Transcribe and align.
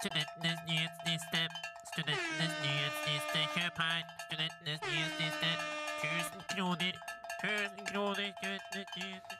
Studentenes 0.00 0.60
nyhetsliste. 0.64 1.40
Studentenes 1.90 2.52
nyhetsliste. 2.64 3.40
Kjøp 3.52 3.80
her. 3.82 4.04
Studentenes 4.22 4.84
nyhetsliste. 4.88 5.48
1000 6.00 6.44
kroner. 6.52 6.94
1000 7.44 7.90
kroner. 7.90 8.30
Studentenes 8.38 8.94
nyhetsliste. 8.96 9.36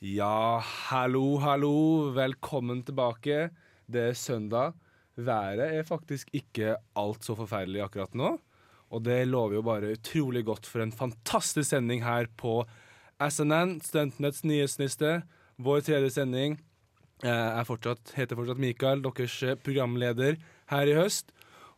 Ja, 0.00 0.56
hallo, 0.88 1.36
hallo. 1.42 1.74
Velkommen 2.16 2.80
tilbake. 2.88 3.50
Det 3.84 4.06
er 4.06 4.16
søndag. 4.16 4.72
Været 5.20 5.66
er 5.66 5.84
faktisk 5.84 6.32
ikke 6.32 6.78
alt 6.96 7.28
så 7.28 7.36
forferdelig 7.36 7.82
akkurat 7.84 8.16
nå. 8.16 8.38
Og 8.88 9.04
det 9.04 9.18
lover 9.28 9.58
jo 9.58 9.66
bare 9.68 9.98
utrolig 9.98 10.46
godt 10.48 10.64
for 10.64 10.80
en 10.80 10.96
fantastisk 10.96 11.74
sending 11.74 12.06
her 12.08 12.24
på 12.40 12.62
SNN, 13.20 13.82
Studentenes 13.84 14.46
nyhetsliste. 14.48 15.18
Vår 15.60 15.84
tredje 15.84 16.10
sending. 16.16 16.56
Jeg 17.24 17.32
er 17.32 17.64
fortsatt, 17.64 18.12
heter 18.16 18.36
fortsatt 18.36 18.60
Mikael, 18.60 19.00
deres 19.04 19.38
eh, 19.46 19.56
programleder 19.56 20.36
her 20.72 20.90
i 20.90 20.96
høst. 20.98 21.32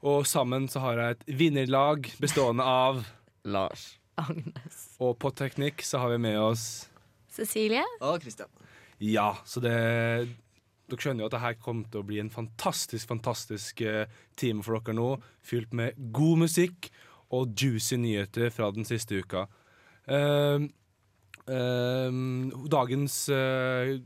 Og 0.06 0.26
sammen 0.26 0.66
så 0.70 0.82
har 0.82 0.98
jeg 0.98 1.16
et 1.16 1.24
vinnerlag 1.40 2.06
bestående 2.22 2.66
av 2.66 3.04
Lars. 3.46 3.96
Agnes. 4.18 4.80
Og 4.98 5.14
på 5.22 5.30
teknikk 5.38 5.82
så 5.86 6.00
har 6.02 6.10
vi 6.14 6.18
med 6.22 6.38
oss 6.42 6.88
Cecilie? 7.30 7.84
Og 8.02 8.22
Christian. 8.22 8.50
Ja, 8.98 9.36
så 9.46 9.62
det 9.62 9.74
Dere 10.88 11.02
skjønner 11.04 11.22
jo 11.22 11.28
at 11.28 11.34
det 11.34 11.42
her 11.42 11.56
kommer 11.60 11.88
til 11.92 12.00
å 12.00 12.06
bli 12.08 12.16
en 12.22 12.30
fantastisk, 12.32 13.10
fantastisk 13.10 13.82
eh, 13.84 14.08
time 14.40 14.64
for 14.64 14.78
dere 14.78 14.96
nå. 14.96 15.08
Fylt 15.44 15.74
med 15.76 15.98
god 16.16 16.46
musikk 16.46 16.88
og 17.36 17.52
juicy 17.52 17.98
nyheter 18.00 18.48
fra 18.54 18.70
den 18.72 18.88
siste 18.88 19.20
uka. 19.20 19.44
Uh, 20.08 20.64
uh, 21.44 22.08
dagens 22.72 23.18
eh, 23.28 23.98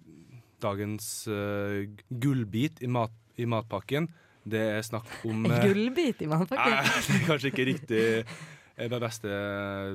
dagens 0.62 1.12
uh, 1.30 1.83
gullbit 2.09 2.83
i, 2.83 2.91
mat, 2.91 3.15
i 3.37 3.48
matpakken, 3.48 4.09
det 4.43 4.62
er 4.77 4.87
snakk 4.87 5.09
om 5.29 5.47
eh, 5.51 5.66
gullbit 5.66 6.23
i 6.25 6.30
matpakken? 6.30 6.78
Nei, 6.78 7.03
det 7.06 7.19
er 7.19 7.28
kanskje 7.28 7.53
ikke 7.53 7.69
riktig 7.69 8.03
eh, 8.23 8.89
den 8.91 9.03
beste 9.03 9.37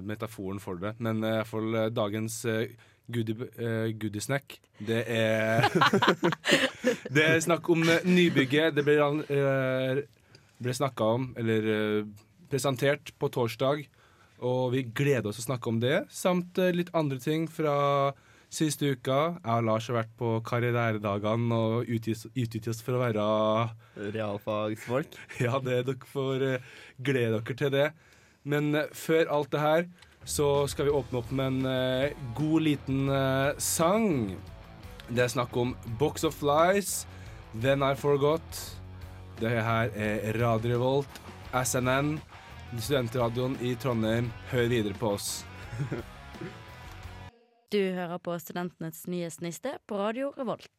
metaforen 0.08 0.62
for 0.64 0.80
det. 0.82 0.96
Men 1.04 1.24
uh, 1.24 1.30
i 1.30 1.36
hvert 1.42 1.52
fall 1.52 1.76
eh, 1.76 1.90
dagens 1.94 2.40
uh, 2.48 2.64
goodie, 3.12 3.50
eh, 3.58 3.90
goodiesnack, 4.00 4.60
det 4.88 5.04
er 5.08 5.68
Det 7.16 7.24
er 7.24 7.40
snakk 7.44 7.68
om 7.74 7.84
nybygget. 8.06 8.76
Det 8.78 8.86
ble, 8.88 8.98
uh, 9.02 10.02
ble 10.64 10.76
snakka 10.76 11.12
om, 11.18 11.30
eller 11.40 12.06
presentert, 12.52 13.12
på 13.20 13.32
torsdag. 13.34 13.88
Og 14.48 14.70
vi 14.76 14.84
gleder 14.86 15.32
oss 15.32 15.42
å 15.42 15.48
snakke 15.48 15.72
om 15.72 15.80
det, 15.82 16.04
samt 16.14 16.60
litt 16.76 16.92
andre 16.96 17.18
ting 17.18 17.48
fra 17.50 18.14
siste 18.54 18.94
uka. 18.96 19.38
Jeg 19.44 19.60
og 19.60 19.68
Lars 19.68 19.88
har 19.90 20.00
vært 20.00 20.14
på 20.20 20.32
karrieredagene 20.48 21.58
og 21.58 21.90
utgitt 21.92 22.70
oss 22.72 22.84
for 22.84 22.98
å 22.98 23.02
være 23.02 23.26
Realfagsfolk. 24.16 25.18
ja, 25.46 25.60
det, 25.64 25.84
dere 25.90 26.12
får 26.12 26.46
eh, 26.48 26.68
glede 26.98 27.42
dere 27.42 27.58
til 27.62 27.74
det. 27.74 27.88
Men 28.48 28.74
eh, 28.76 28.92
før 28.96 29.34
alt 29.38 29.52
det 29.54 29.64
her, 29.64 29.88
så 30.28 30.68
skal 30.68 30.88
vi 30.88 30.96
åpne 30.96 31.22
opp 31.22 31.34
med 31.36 31.54
en 31.54 31.72
eh, 31.72 32.26
god 32.38 32.68
liten 32.68 33.12
sang. 33.64 34.36
Det 35.08 35.24
er 35.24 35.32
snakk 35.32 35.56
om 35.56 35.76
Box 36.00 36.28
of 36.28 36.42
Lies, 36.44 37.06
Then 37.56 37.84
I 37.84 37.94
Forgot. 37.96 38.64
Det 39.38 39.54
her 39.54 39.94
er 39.94 40.40
Radio 40.42 40.74
Revolt, 40.74 41.22
SNN, 41.54 42.18
studentradioen 42.76 43.56
i 43.64 43.76
Trondheim. 43.80 44.32
Hør 44.52 44.72
videre 44.74 44.98
på 44.98 45.14
oss. 45.16 45.46
Du 47.68 47.82
hører 47.92 48.16
på 48.24 48.32
Studentenes 48.40 49.02
nye 49.12 49.28
sniste 49.28 49.74
på 49.92 49.98
Radio 50.00 50.30
Revolt. 50.38 50.70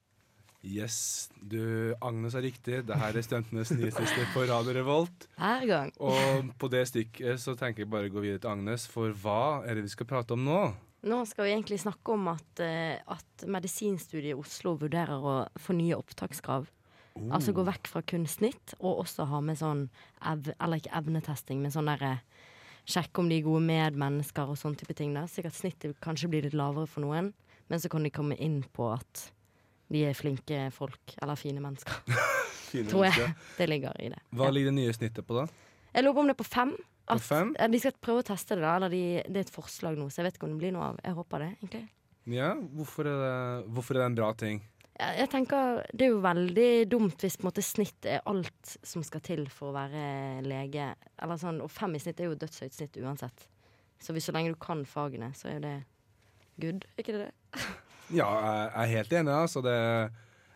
Yes, 0.65 1.29
du, 1.37 1.93
Agnes 2.01 2.33
er 2.33 2.47
riktig. 2.47 2.79
Det 2.89 2.97
her 2.97 3.13
er 3.13 3.27
Studentenes 3.27 3.75
nye 3.77 3.91
sniste 3.93 4.25
på 4.33 4.47
Radio 4.49 4.73
Revolt. 4.73 5.27
Hver 5.37 5.67
gang. 5.69 5.93
Og 6.01 6.49
på 6.57 6.71
det 6.73 6.87
stykket 6.89 7.43
så 7.43 7.53
tenker 7.61 7.85
jeg 7.85 7.91
bare 7.93 8.09
å 8.09 8.15
gå 8.15 8.23
videre 8.25 8.41
til 8.41 8.55
Agnes, 8.55 8.87
for 8.89 9.13
hva 9.13 9.67
er 9.69 9.77
det 9.77 9.85
vi 9.85 9.93
skal 9.93 10.09
prate 10.09 10.33
om 10.33 10.49
nå? 10.49 10.63
Nå 11.13 11.21
skal 11.29 11.45
vi 11.45 11.53
egentlig 11.59 11.83
snakke 11.85 12.17
om 12.17 12.25
at, 12.33 12.65
eh, 12.65 12.97
at 13.05 13.45
medisinstudiet 13.45 14.33
i 14.33 14.41
Oslo 14.41 14.79
vurderer 14.81 15.21
å 15.21 15.37
fornye 15.61 15.99
opptakskrav. 16.01 16.73
Altså 17.35 17.53
gå 17.53 17.65
vekk 17.67 17.89
fra 17.91 18.01
kun 18.07 18.25
snitt, 18.31 18.73
og 18.79 19.03
også 19.05 19.27
ha 19.29 19.41
med 19.45 19.59
sånn 19.59 19.89
ev 20.23 20.53
Eller 20.55 20.81
ikke 20.81 20.97
evnetesting, 21.01 21.61
men 21.61 21.75
sånn 21.75 21.91
derre 21.91 22.21
Sjekke 22.89 23.21
om 23.21 23.29
de 23.29 23.37
er 23.37 23.45
gode 23.45 23.61
medmennesker 23.69 24.49
og 24.49 24.57
sånn 24.57 24.77
type 24.79 24.95
ting. 24.97 25.13
da 25.17 25.27
Sikkert 25.29 25.57
snittet 25.59 25.99
kanskje 26.05 26.31
blir 26.33 26.47
litt 26.47 26.57
lavere 26.57 26.89
for 26.89 27.05
noen, 27.05 27.33
men 27.69 27.83
så 27.83 27.91
kan 27.93 28.07
de 28.07 28.13
komme 28.15 28.37
inn 28.41 28.63
på 28.73 28.87
at 28.95 29.27
de 29.93 30.05
er 30.09 30.17
flinke 30.17 30.69
folk, 30.73 31.15
eller 31.21 31.37
fine 31.41 31.61
mennesker. 31.65 32.01
Fine 32.69 32.91
Tror 32.91 33.07
jeg. 33.07 33.15
mennesker. 33.17 33.53
Det 33.57 33.67
ligger 33.69 34.01
i 34.05 34.09
det. 34.13 34.19
Hva 34.37 34.51
ligger 34.53 34.69
det 34.69 34.77
nye 34.77 34.93
snittet 34.93 35.25
på, 35.25 35.37
da? 35.39 35.47
Jeg 35.95 36.05
lurer 36.05 36.17
på 36.19 36.21
om 36.21 36.29
det 36.29 36.35
er 36.35 36.41
på 36.43 36.49
fem. 36.49 36.75
På 37.09 37.17
fem? 37.25 37.55
de 37.73 37.79
skal 37.81 37.95
prøve 38.05 38.21
å 38.21 38.27
teste 38.29 38.59
det, 38.59 38.65
da. 38.67 38.75
Eller 38.77 38.93
de, 38.93 39.01
det 39.25 39.41
er 39.41 39.47
et 39.47 39.53
forslag 39.55 39.97
nå, 39.97 40.11
så 40.13 40.21
jeg 40.21 40.29
vet 40.29 40.37
ikke 40.37 40.49
om 40.49 40.53
det 40.53 40.61
blir 40.61 40.75
noe 40.77 40.91
av. 40.91 40.99
Jeg 41.01 41.17
håper 41.17 41.45
det, 41.45 41.49
egentlig. 41.57 41.85
Ja, 42.29 42.51
hvorfor 42.77 43.09
er 43.09 43.23
det, 43.23 43.33
hvorfor 43.73 43.97
er 43.97 44.05
det 44.05 44.11
en 44.11 44.19
bra 44.19 44.29
ting? 44.37 44.61
Jeg, 44.99 45.29
tenker 45.31 45.85
Det 45.95 46.09
er 46.09 46.11
jo 46.11 46.23
veldig 46.25 46.71
dumt 46.91 47.23
hvis 47.23 47.37
på 47.39 47.45
en 47.45 47.49
måte 47.53 47.63
snitt 47.63 48.07
er 48.11 48.25
alt 48.27 48.73
som 48.83 49.05
skal 49.07 49.23
til 49.23 49.45
for 49.53 49.71
å 49.71 49.77
være 49.77 50.43
lege. 50.47 50.91
Eller 51.23 51.39
sånn, 51.39 51.61
Og 51.63 51.71
fem 51.71 51.95
i 51.95 52.03
snitt 52.03 52.21
er 52.21 52.33
jo 52.33 52.39
dødshøyt 52.39 52.75
snitt 52.75 52.99
uansett. 53.03 53.47
Så 54.03 54.15
hvis 54.15 54.29
så 54.29 54.35
lenge 54.35 54.55
du 54.55 54.59
kan 54.63 54.85
fagene, 54.87 55.31
så 55.35 55.53
er 55.53 55.63
det 55.63 55.77
good. 56.63 56.87
Er 56.97 57.05
ikke 57.05 57.15
det 57.17 57.29
det? 57.29 57.69
Ja, 58.15 58.27
jeg 58.27 58.69
er 58.73 58.93
helt 58.97 59.15
enig. 59.21 59.33
Altså 59.37 59.61
det, 59.61 59.77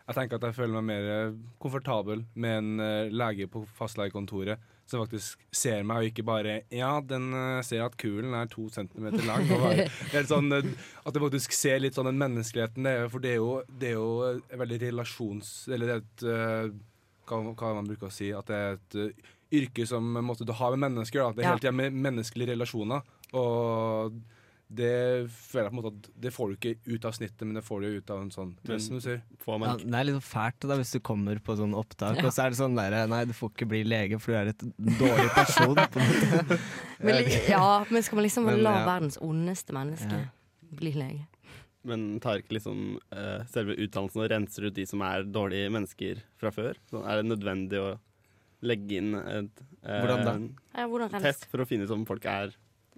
jeg 0.07 0.15
tenker 0.17 0.39
at 0.39 0.47
jeg 0.47 0.57
føler 0.57 0.81
meg 0.81 0.87
mer 0.89 1.35
komfortabel 1.61 2.23
med 2.33 2.55
en 2.57 2.83
eh, 2.83 3.11
lege 3.13 3.47
på 3.51 3.61
fastlegekontoret 3.77 4.71
som 4.89 5.01
faktisk 5.05 5.39
ser 5.55 5.83
meg, 5.87 5.97
og 6.03 6.09
ikke 6.11 6.25
bare 6.27 6.55
Ja, 6.73 6.99
den 7.01 7.29
eh, 7.33 7.61
ser 7.65 7.85
at 7.85 7.95
kulen 7.97 8.33
er 8.37 8.49
to 8.51 8.67
centimeter 8.73 9.23
lang. 9.25 9.47
Bare, 9.47 9.87
sånn, 10.31 10.51
eh, 10.53 10.67
at 11.05 11.13
jeg 11.15 11.23
faktisk 11.23 11.55
ser 11.55 11.79
litt 11.79 11.95
sånn 11.97 12.09
den 12.11 12.19
menneskeligheten. 12.21 12.83
Det 12.83 12.95
er, 12.99 13.07
for 13.13 13.23
det 13.23 13.31
er 13.35 13.39
jo, 13.39 13.53
det 13.69 13.93
er 13.93 13.95
jo 13.97 14.57
veldig 14.63 14.81
relasjons... 14.87 15.53
Eller 15.71 15.87
det 15.87 15.95
er 15.95 16.03
et 16.03 16.25
eh, 16.33 16.75
hva, 17.29 17.39
hva 17.55 17.73
man 17.79 17.87
bruker 17.87 18.09
å 18.11 18.13
si. 18.13 18.29
At 18.35 18.51
det 18.51 18.59
er 18.59 18.77
et 18.77 19.23
yrke 19.53 19.85
som 19.87 20.03
måtte, 20.25 20.45
du 20.45 20.53
har 20.57 20.75
med 20.75 20.89
mennesker. 20.91 21.23
Da. 21.23 21.31
Det 21.37 21.45
er 21.45 21.49
Ja. 21.53 21.57
tida 21.61 21.71
med 21.71 21.93
menneskelige 21.95 22.51
relasjoner. 22.53 23.03
Og 23.39 24.19
det 24.73 25.29
føler 25.29 25.67
jeg 25.67 25.71
på 25.71 25.75
en 25.75 25.79
måte 25.79 25.91
at 25.93 26.07
det 26.23 26.31
får 26.33 26.49
du 26.49 26.53
ikke 26.57 26.93
ut 26.95 27.05
av 27.05 27.13
snittet, 27.17 27.41
men 27.45 27.53
det 27.59 27.63
får 27.65 27.81
du 27.83 27.87
ut 27.99 28.13
av 28.13 28.21
en 28.23 28.31
sånn 28.33 28.53
press, 28.65 28.87
som 28.89 28.97
du 28.97 29.03
sier. 29.05 29.19
Får 29.43 29.59
Ja, 29.65 29.73
det 29.81 29.99
er 29.99 30.07
litt 30.07 30.17
sånn 30.17 30.25
fælt 30.25 30.67
da 30.71 30.77
hvis 30.79 30.93
du 30.95 30.99
kommer 31.05 31.41
på 31.45 31.55
sånn 31.59 31.75
opptak, 31.77 32.17
Ja. 32.17 32.25
og 32.25 32.33
så 32.33 32.45
er 32.45 32.49
det 32.55 32.59
sånn 32.59 32.75
derre 32.79 33.03
Nei, 33.11 33.23
du 33.29 33.33
får 33.37 33.51
ikke 33.53 33.67
bli 33.69 33.83
lege, 33.85 34.19
for 34.19 34.33
du 34.33 34.37
er 34.39 34.51
et 34.53 34.63
dårlig 34.99 35.29
person. 35.35 35.75
På 35.75 35.99
en 35.99 36.09
måte. 36.09 36.59
Men, 37.03 37.29
ja, 37.49 37.85
men 37.91 38.03
skal 38.03 38.15
man 38.15 38.23
liksom 38.25 38.45
Men, 38.47 38.63
la 38.63 38.77
ja. 38.79 38.85
verdens 38.87 39.17
ondeste 39.21 39.73
menneske 39.75 40.21
Ja. 40.23 40.31
bli 40.79 40.93
lege? 40.95 41.27
Men 41.83 42.19
tar 42.23 42.39
ikke 42.39 42.55
liksom 42.55 42.97
uh, 43.11 43.43
selve 43.51 43.75
utdannelsen 43.75 44.21
og 44.23 44.29
renser 44.31 44.69
ut 44.69 44.73
de 44.77 44.85
som 44.87 45.01
er 45.03 45.25
dårlige 45.27 45.69
mennesker 45.69 46.21
fra 46.39 46.49
før? 46.55 46.77
Så 46.89 47.01
er 47.03 47.19
det 47.19 47.27
nødvendig 47.27 47.81
å 47.81 47.99
legge 48.63 49.01
inn 49.01 49.13
et, 49.19 49.63
uh, 49.83 49.99
Hvordan 49.99 50.23
da? 50.23 50.33
en 50.39 50.45
Ja, 50.73 50.87
hvordan 50.87 51.11
test 51.21 51.43
for 51.51 51.59
å 51.59 51.67
finne 51.67 51.83
ut 51.83 51.91
om 51.91 52.05
folk 52.07 52.23
er 52.25 52.55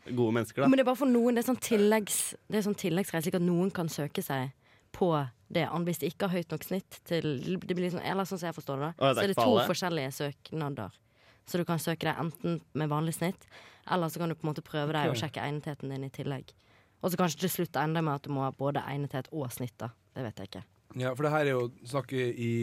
gode 0.10 0.36
mennesker? 0.38 0.62
da? 0.62 0.68
Men 0.70 0.78
det 0.80 0.86
er 0.86 0.90
bare 0.92 1.02
for 1.02 1.12
noen. 1.12 1.36
Det 1.38 1.44
er 1.44 1.50
sånn 1.50 1.62
tilleggs 1.64 2.20
Det 2.48 2.60
er 2.60 2.66
sånn 2.68 2.78
tilleggsreise, 2.78 3.26
slik 3.28 3.40
at 3.40 3.46
noen 3.46 3.72
kan 3.74 3.90
søke 3.92 4.24
seg 4.26 4.54
på 4.96 5.10
det 5.52 5.66
an 5.68 5.86
hvis 5.86 6.00
de 6.02 6.10
ikke 6.10 6.30
har 6.30 6.40
høyt 6.40 6.54
nok 6.54 6.64
snitt 6.64 7.00
til 7.06 7.26
det 7.62 7.76
blir 7.76 7.88
liksom, 7.88 8.02
Eller 8.02 8.28
sånn 8.28 8.40
som 8.40 8.50
jeg 8.50 8.58
forstår 8.58 8.82
det, 8.82 8.92
da. 8.92 8.94
det 8.96 9.10
er 9.10 9.16
Så 9.16 9.24
er 9.24 9.34
det 9.34 9.38
to 9.40 9.50
for 9.50 9.72
forskjellige 9.74 10.12
søknader. 10.16 11.00
Så 11.46 11.60
du 11.62 11.66
kan 11.68 11.82
søke 11.82 12.08
deg 12.08 12.22
enten 12.22 12.62
med 12.74 12.90
vanlig 12.90 13.14
snitt, 13.20 13.44
eller 13.92 14.10
så 14.10 14.22
kan 14.22 14.32
du 14.32 14.36
på 14.36 14.48
en 14.48 14.50
måte 14.54 14.64
prøve 14.66 14.96
deg 14.96 15.12
og 15.12 15.20
sjekke 15.20 15.44
egnetheten 15.44 15.92
din 15.94 16.08
i 16.08 16.10
tillegg. 16.10 16.56
Og 17.04 17.12
så 17.14 17.20
kanskje 17.20 17.44
til 17.44 17.52
slutt 17.54 17.78
ende 17.78 18.02
med 18.02 18.18
at 18.18 18.26
du 18.26 18.32
må 18.34 18.42
ha 18.48 18.54
både 18.56 18.82
egnethet 18.90 19.30
og 19.32 19.52
snitt, 19.54 19.76
da. 19.78 19.92
Det 20.16 20.24
vet 20.26 20.42
jeg 20.42 20.50
ikke. 20.50 20.64
Ja, 20.96 21.12
for 21.14 21.28
det 21.28 21.34
her 21.36 21.46
er 21.46 21.52
jo 21.52 21.68
snakket 21.86 22.40
i 22.40 22.54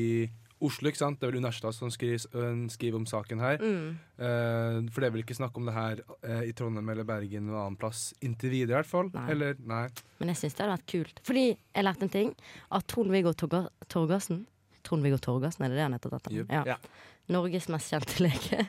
Oslo, 0.63 0.91
ikke 0.91 1.01
sant? 1.01 1.19
Det 1.21 1.27
er 1.27 1.33
vel 1.33 1.43
Universitetet 1.43 1.79
som 1.79 1.91
skriver, 1.93 2.23
skriver 2.73 3.01
om 3.01 3.07
saken 3.09 3.43
her. 3.43 3.63
Mm. 3.63 3.89
Eh, 4.23 4.79
for 4.93 5.03
det 5.03 5.09
er 5.09 5.17
vel 5.17 5.25
ikke 5.25 5.39
snakk 5.39 5.59
om 5.59 5.67
det 5.69 5.75
her 5.77 6.03
eh, 6.23 6.45
i 6.51 6.55
Trondheim 6.57 6.93
eller 6.95 7.09
Bergen 7.09 7.49
eller 7.49 7.65
annen 7.65 7.81
plass 7.81 8.11
inntil 8.23 8.55
videre, 8.55 8.77
i 8.77 8.81
hvert 8.81 8.93
fall. 8.93 9.11
Nei. 9.17 9.27
Eller, 9.35 9.59
nei. 9.67 9.85
Men 10.23 10.33
jeg 10.33 10.43
syns 10.43 10.57
det 10.57 10.65
hadde 10.65 10.79
vært 10.79 10.89
kult. 10.95 11.23
Fordi 11.27 11.45
jeg 11.51 11.87
lærte 11.87 12.07
en 12.07 12.15
ting. 12.15 12.33
At 12.73 12.87
Trond-Viggo 12.93 13.35
Torgersen 13.43 14.45
Trond-Viggo 14.83 15.19
Torgersen, 15.23 15.65
er 15.65 15.73
det 15.73 15.79
det 15.79 15.87
han 15.87 15.97
heter? 15.97 16.15
Dette? 16.17 16.35
Jupp. 16.35 16.53
Ja. 16.53 16.63
Ja. 16.75 16.79
Norges 17.33 17.69
mest 17.71 17.93
kjente 17.93 18.19
lege. 18.25 18.67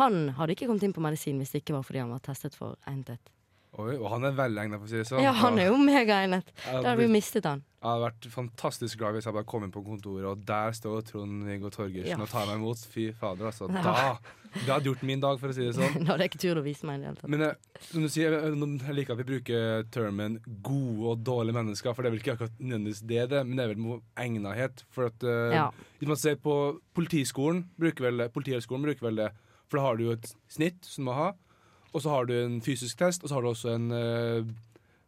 Han 0.00 0.32
hadde 0.38 0.56
ikke 0.56 0.66
kommet 0.66 0.86
inn 0.86 0.94
på 0.94 1.04
medisin 1.04 1.38
hvis 1.40 1.54
det 1.54 1.62
ikke 1.62 1.76
var 1.76 1.86
fordi 1.86 2.02
han 2.02 2.10
var 2.12 2.22
testet 2.24 2.56
for 2.58 2.78
egnethet. 2.90 3.30
Oi, 3.80 3.94
og 3.96 4.10
han 4.12 4.26
er 4.28 4.34
velegnet, 4.36 4.76
for 4.82 4.84
å 4.84 4.90
si 4.90 4.98
det 5.00 5.06
sånn. 5.08 5.22
Ja, 5.24 5.30
han 5.32 5.56
er 5.56 5.70
jo 5.70 5.78
megaegnet. 5.80 6.50
Da 6.60 6.74
hadde 6.74 6.90
har 6.90 6.98
vi 7.00 7.06
mistet 7.08 7.46
han. 7.48 7.62
jeg 7.80 7.88
hadde 7.88 8.02
vært 8.04 8.26
fantastisk 8.34 8.98
glad 9.00 9.16
hvis 9.16 9.24
jeg 9.24 9.32
bare 9.32 9.48
kom 9.48 9.64
inn 9.64 9.72
på 9.72 9.80
kontoret, 9.86 10.26
og 10.28 10.42
der 10.46 10.74
står 10.76 11.00
Trond-Viggo 11.08 11.70
Torgersen 11.72 12.10
Ja. 12.12 12.18
og 12.20 12.28
tar 12.28 12.50
meg 12.50 12.58
imot. 12.60 12.82
Fy 12.92 13.06
fader, 13.16 13.48
altså. 13.48 13.70
Ja. 13.72 13.80
Da 13.82 14.18
Det 14.52 14.68
hadde 14.68 14.84
gjort 14.90 15.02
min 15.08 15.20
dag, 15.24 15.38
for 15.40 15.48
å 15.48 15.54
si 15.56 15.64
det 15.64 15.72
sånn. 15.78 15.94
Nå 16.04 16.10
hadde 16.12 16.26
jeg 16.26 16.32
ikke 16.34 16.42
tur 16.44 16.60
å 16.60 16.64
vise 16.66 16.84
meg 16.84 16.98
i 16.98 17.00
det 17.00 17.08
hele 17.08 17.20
tatt. 17.22 17.30
Men 17.32 17.44
jeg, 17.46 17.80
som 17.88 18.04
du 18.04 18.08
sier, 18.12 18.36
jeg 18.36 18.58
jeg 18.84 18.96
liker 18.98 19.14
at 19.16 19.20
vi 19.22 19.28
bruker 19.30 19.86
termen 19.96 20.36
gode 20.60 21.06
og 21.14 21.22
dårlige 21.24 21.56
mennesker, 21.56 21.94
for 21.96 22.04
det 22.04 22.10
er 22.10 22.14
vel 22.18 22.20
ikke 22.20 22.34
akkurat 22.36 22.60
nødvendigvis 22.60 23.00
det, 23.08 23.22
det 23.32 23.40
men 23.48 23.56
det 23.56 23.64
er 23.64 23.72
vel 23.72 24.02
egnethet. 24.26 24.84
For 24.92 25.08
at 25.08 25.24
uh, 25.24 25.48
Ja. 25.56 25.64
Hvis 25.96 26.12
man 26.12 26.20
ser 26.20 26.36
på 26.36 26.58
Politiskolen, 26.92 27.64
bruker 27.80 28.10
vel 28.10 28.26
Politihøgskolen 28.36 28.84
bruker 28.84 29.08
vel 29.08 29.22
det, 29.24 29.30
for 29.64 29.80
da 29.80 29.86
har 29.88 29.96
du 29.96 30.04
jo 30.10 30.18
et 30.18 30.28
snitt 30.52 30.84
som 30.84 31.06
du 31.06 31.08
må 31.08 31.16
ha, 31.16 31.30
og 31.92 32.02
så 32.02 32.12
har 32.12 32.28
du 32.28 32.34
en 32.38 32.60
fysisk 32.64 32.98
test, 32.98 33.22
og 33.22 33.30
så 33.30 33.36
har 33.36 33.44
du 33.44 33.50
også 33.50 33.72
en 33.74 33.88
eh, 33.96 34.50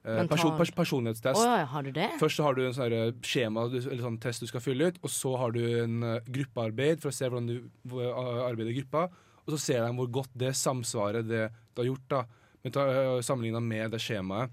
eh, 0.04 0.22
person, 0.28 0.54
pers 0.58 0.72
personlighetstest. 0.76 1.40
Oh, 1.40 1.48
ja, 1.48 1.66
har 1.70 1.86
du 1.86 1.90
det? 1.96 2.10
Først 2.20 2.40
så 2.40 2.46
har 2.46 2.56
du 2.56 2.64
en 2.66 2.76
sånn 2.76 3.20
skjema 3.24 3.66
eller 3.70 4.04
sånn 4.04 4.20
test 4.22 4.44
du 4.44 4.50
skal 4.50 4.64
fylle 4.64 4.90
ut, 4.92 5.00
og 5.02 5.12
så 5.12 5.34
har 5.40 5.54
du 5.56 5.62
en 5.64 6.02
eh, 6.10 6.32
gruppearbeid 6.36 7.02
for 7.02 7.12
å 7.12 7.16
se 7.16 7.28
hvordan 7.28 7.48
du 7.50 8.00
eh, 8.00 8.24
arbeider 8.44 8.74
i 8.74 8.78
gruppa. 8.82 9.08
Og 9.44 9.56
så 9.56 9.60
ser 9.60 9.84
de 9.84 9.92
hvor 9.96 10.08
godt 10.20 10.36
det 10.40 10.54
samsvaret 10.56 11.26
det 11.28 11.46
du 11.74 11.82
har 11.82 11.88
gjort, 11.90 12.04
da, 12.08 12.20
uh, 12.64 13.18
sammenligna 13.20 13.60
med 13.60 13.92
det 13.92 14.00
skjemaet. 14.00 14.52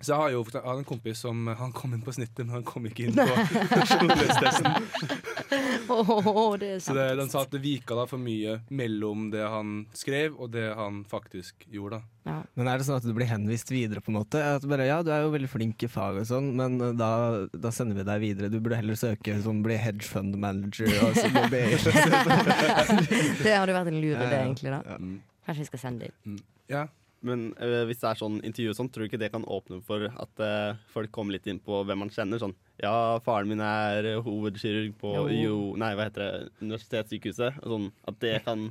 Så 0.00 0.12
jeg 0.12 0.20
har 0.20 0.32
jo 0.34 0.42
jeg 0.52 0.60
har 0.60 0.76
en 0.76 0.84
kompis 0.84 1.22
som 1.24 1.46
Han 1.56 1.72
kom 1.72 1.94
inn 1.96 2.02
på 2.04 2.12
snittet, 2.12 2.44
men 2.44 2.58
han 2.58 2.64
kom 2.66 2.84
ikke 2.88 3.06
inn 3.08 3.16
på 3.16 3.24
personlighetstesten. 3.72 4.66
Åh, 5.96 6.56
det 6.60 6.68
er 6.74 6.82
Så 6.84 6.94
det, 6.96 7.06
den 7.20 7.30
sa 7.32 7.44
at 7.46 7.54
det 7.54 7.62
vika 7.64 7.96
da 7.96 8.04
for 8.10 8.20
mye 8.20 8.58
mellom 8.68 9.30
det 9.32 9.44
han 9.46 9.86
skrev, 9.96 10.36
og 10.36 10.50
det 10.54 10.66
han 10.76 11.00
faktisk 11.08 11.66
gjorde. 11.72 12.00
da. 12.00 12.16
Ja. 12.26 12.36
Men 12.58 12.68
er 12.70 12.80
det 12.80 12.88
sånn 12.88 12.98
at 12.98 13.06
du 13.06 13.14
blir 13.16 13.30
henvist 13.30 13.70
videre, 13.70 14.02
på 14.02 14.12
en 14.12 14.18
måte? 14.18 14.42
At 14.42 14.66
bare, 14.68 14.88
ja, 14.88 14.98
du 15.06 15.12
er 15.14 15.24
jo 15.24 15.32
veldig 15.34 15.50
flink 15.50 15.86
i 15.86 15.90
fag 15.90 16.20
og 16.22 16.28
sånn, 16.28 16.50
men 16.58 16.76
uh, 16.82 16.90
da, 16.96 17.10
da 17.54 17.72
sender 17.74 18.00
vi 18.00 18.06
deg 18.08 18.22
videre. 18.24 18.50
Du 18.52 18.58
burde 18.58 18.80
heller 18.80 18.98
søke 18.98 19.38
som 19.44 19.62
bli 19.64 19.78
hedge 19.80 20.06
fund 20.08 20.36
manager 20.42 20.90
og 21.06 21.16
så 21.16 21.30
bli 21.30 21.64
Det 23.46 23.54
hadde 23.54 23.74
vært 23.76 23.92
en 23.92 24.00
lur 24.02 24.12
idé, 24.12 24.28
ja. 24.28 24.42
egentlig. 24.42 24.74
da 24.74 24.82
Ja. 24.84 25.00
Kanskje 25.46 25.62
vi 25.62 25.68
skal 25.70 25.78
sende 25.78 26.08
dit. 26.08 26.40
Ja. 26.72 26.88
Men 27.22 27.54
eh, 27.58 27.84
hvis 27.88 27.98
det 28.02 28.08
er 28.10 28.18
sånn 28.20 28.40
intervju 28.44 28.70
og 28.70 28.76
sånn, 28.76 28.90
tror 28.92 29.02
du 29.04 29.08
ikke 29.08 29.18
det 29.22 29.30
kan 29.32 29.42
åpne 29.44 29.82
for 29.82 30.04
at 30.06 30.40
eh, 30.44 30.76
folk 30.92 31.10
kommer 31.10 31.32
litt 31.32 31.46
inn 31.46 31.58
på 31.64 31.84
hvem 31.86 31.98
man 32.04 32.10
kjenner? 32.12 32.38
Sånn 32.38 32.54
ja, 32.82 33.18
faren 33.24 33.48
min 33.48 33.60
er 33.64 34.04
eh, 34.04 34.20
hovedkirurg 34.22 34.92
på 35.00 35.14
Jo. 35.16 35.28
jo. 35.32 35.76
Nei, 35.80 35.94
hva 35.96 36.10
heter 36.10 36.20
det, 36.22 36.50
universitetssykehuset. 36.60 37.62
Og 37.64 37.72
sånn, 37.72 37.88
at 38.06 38.18
det 38.20 38.34
kan 38.44 38.68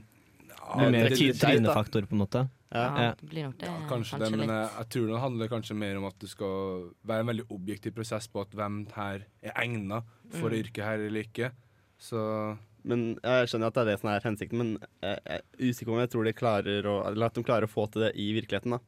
Blir 0.77 0.91
mer 0.93 1.09
trynefaktor, 1.13 2.05
på 2.07 2.15
en 2.15 2.21
måte. 2.23 2.45
ja. 2.71 2.85
Ja, 2.85 3.01
Ja. 3.03 3.11
det 3.19 3.29
blir 3.29 3.43
nok 3.47 3.57
det. 3.57 3.67
Ja, 3.67 3.87
kanskje, 3.89 4.19
det, 4.19 4.29
men 4.31 4.39
litt. 4.47 4.49
jeg 4.77 4.89
tror 4.89 5.07
det 5.07 5.19
handler 5.21 5.47
kanskje 5.47 5.75
mer 5.77 5.97
om 5.97 6.05
at 6.05 6.17
det 6.19 6.29
skal 6.29 6.91
være 7.05 7.19
en 7.25 7.27
veldig 7.31 7.45
objektiv 7.51 7.93
prosess 7.95 8.27
på 8.27 8.41
at 8.41 8.51
hvem 8.51 8.85
her 8.95 9.25
er 9.43 9.51
egna 9.55 10.03
for 10.31 10.49
Mm. 10.49 10.57
yrket 10.63 10.83
her 10.83 10.99
eller 10.99 11.23
ikke. 11.23 11.51
Så 11.97 12.57
Men 12.85 13.05
Jeg 13.23 13.49
skjønner 13.49 13.71
at 13.71 13.77
det 13.77 13.83
er 13.83 13.91
det 13.91 13.99
som 14.01 14.09
er 14.11 14.25
hensikten, 14.25 14.61
men 14.61 14.73
jeg 15.01 15.21
er 15.37 15.45
usikker 15.59 15.89
på 15.89 15.95
om 15.95 16.03
jeg 16.03 16.11
tror 16.13 16.27
de 16.27 16.35
klarer 16.37 16.89
å, 16.89 16.97
eller 17.09 17.29
at 17.29 17.37
de 17.37 17.45
klarer 17.45 17.67
å 17.67 17.71
få 17.71 17.87
til 17.91 18.05
det 18.05 18.11
i 18.21 18.27
virkeligheten. 18.37 18.75
da. 18.77 18.79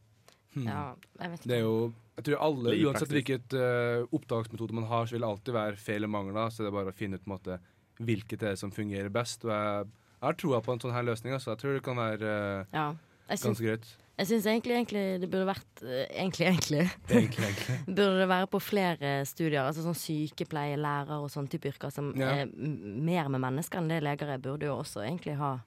hmm. 0.53 0.67
Ja, 0.67 0.83
jeg 1.21 1.31
vet 1.33 1.39
ikke. 1.39 1.49
det 1.49 1.57
er 1.57 1.63
jo 1.65 1.77
Jeg 2.17 2.27
tror 2.27 2.43
alle, 2.47 2.75
uansett 2.87 3.13
hvilket 3.13 3.55
uh, 3.57 4.05
opptaksmetode 4.17 4.77
man 4.77 4.87
har, 4.89 5.05
så 5.05 5.17
vil 5.17 5.25
det 5.25 5.31
alltid 5.31 5.57
være 5.57 5.81
feil 5.81 6.07
og 6.07 6.13
mangler. 6.13 6.49
Så 6.53 6.63
det 6.63 6.71
er 6.71 6.77
bare 6.79 6.93
å 6.93 6.97
finne 6.97 7.17
ut 7.17 7.25
på 7.25 7.29
en 7.29 7.35
måte 7.35 7.59
hvilket 7.97 8.41
det 8.41 8.53
er 8.53 8.57
som 8.59 8.73
fungerer 8.73 9.09
best. 9.13 9.45
Og 9.45 9.53
jeg, 9.53 9.91
jeg 10.17 10.25
har 10.25 10.37
troa 10.41 10.61
på 10.65 10.73
en 10.73 10.81
sånn 10.81 10.95
her 10.95 11.05
løsning, 11.05 11.37
så 11.41 11.53
Jeg 11.53 11.63
tror 11.63 11.77
det 11.77 11.85
kan 11.85 12.01
være 12.01 12.33
uh, 12.63 12.73
Ja. 12.73 12.89
Jeg 13.27 13.43
ganske 13.43 13.65
greit. 13.65 13.89
Jeg 14.17 14.27
syns 14.31 14.45
egentlig, 14.49 14.73
egentlig 14.79 15.05
det 15.21 15.29
burde 15.29 15.45
vært 15.51 15.81
eh, 15.85 16.07
Egentlig, 16.23 16.47
egentlig. 16.49 16.83
Egentlig, 17.09 17.45
egentlig. 17.51 17.77
Burde 17.99 18.17
det 18.23 18.27
være 18.31 18.47
på 18.49 18.59
flere 18.63 19.11
studier, 19.29 19.61
altså 19.67 19.83
sånn 19.85 19.97
sykepleie, 19.97 20.77
lærer 20.81 21.21
og 21.21 21.29
sånn 21.33 21.47
type 21.51 21.69
yrker 21.69 21.93
som 21.93 22.13
Ja. 22.17 22.31
er 22.41 22.45
mer 22.51 23.29
med 23.29 23.43
mennesker 23.43 23.77
enn 23.81 23.89
det 23.91 24.01
leger 24.03 24.33
er, 24.33 24.41
burde 24.41 24.65
jo 24.69 24.79
også 24.81 25.03
egentlig 25.05 25.37
ha 25.37 25.59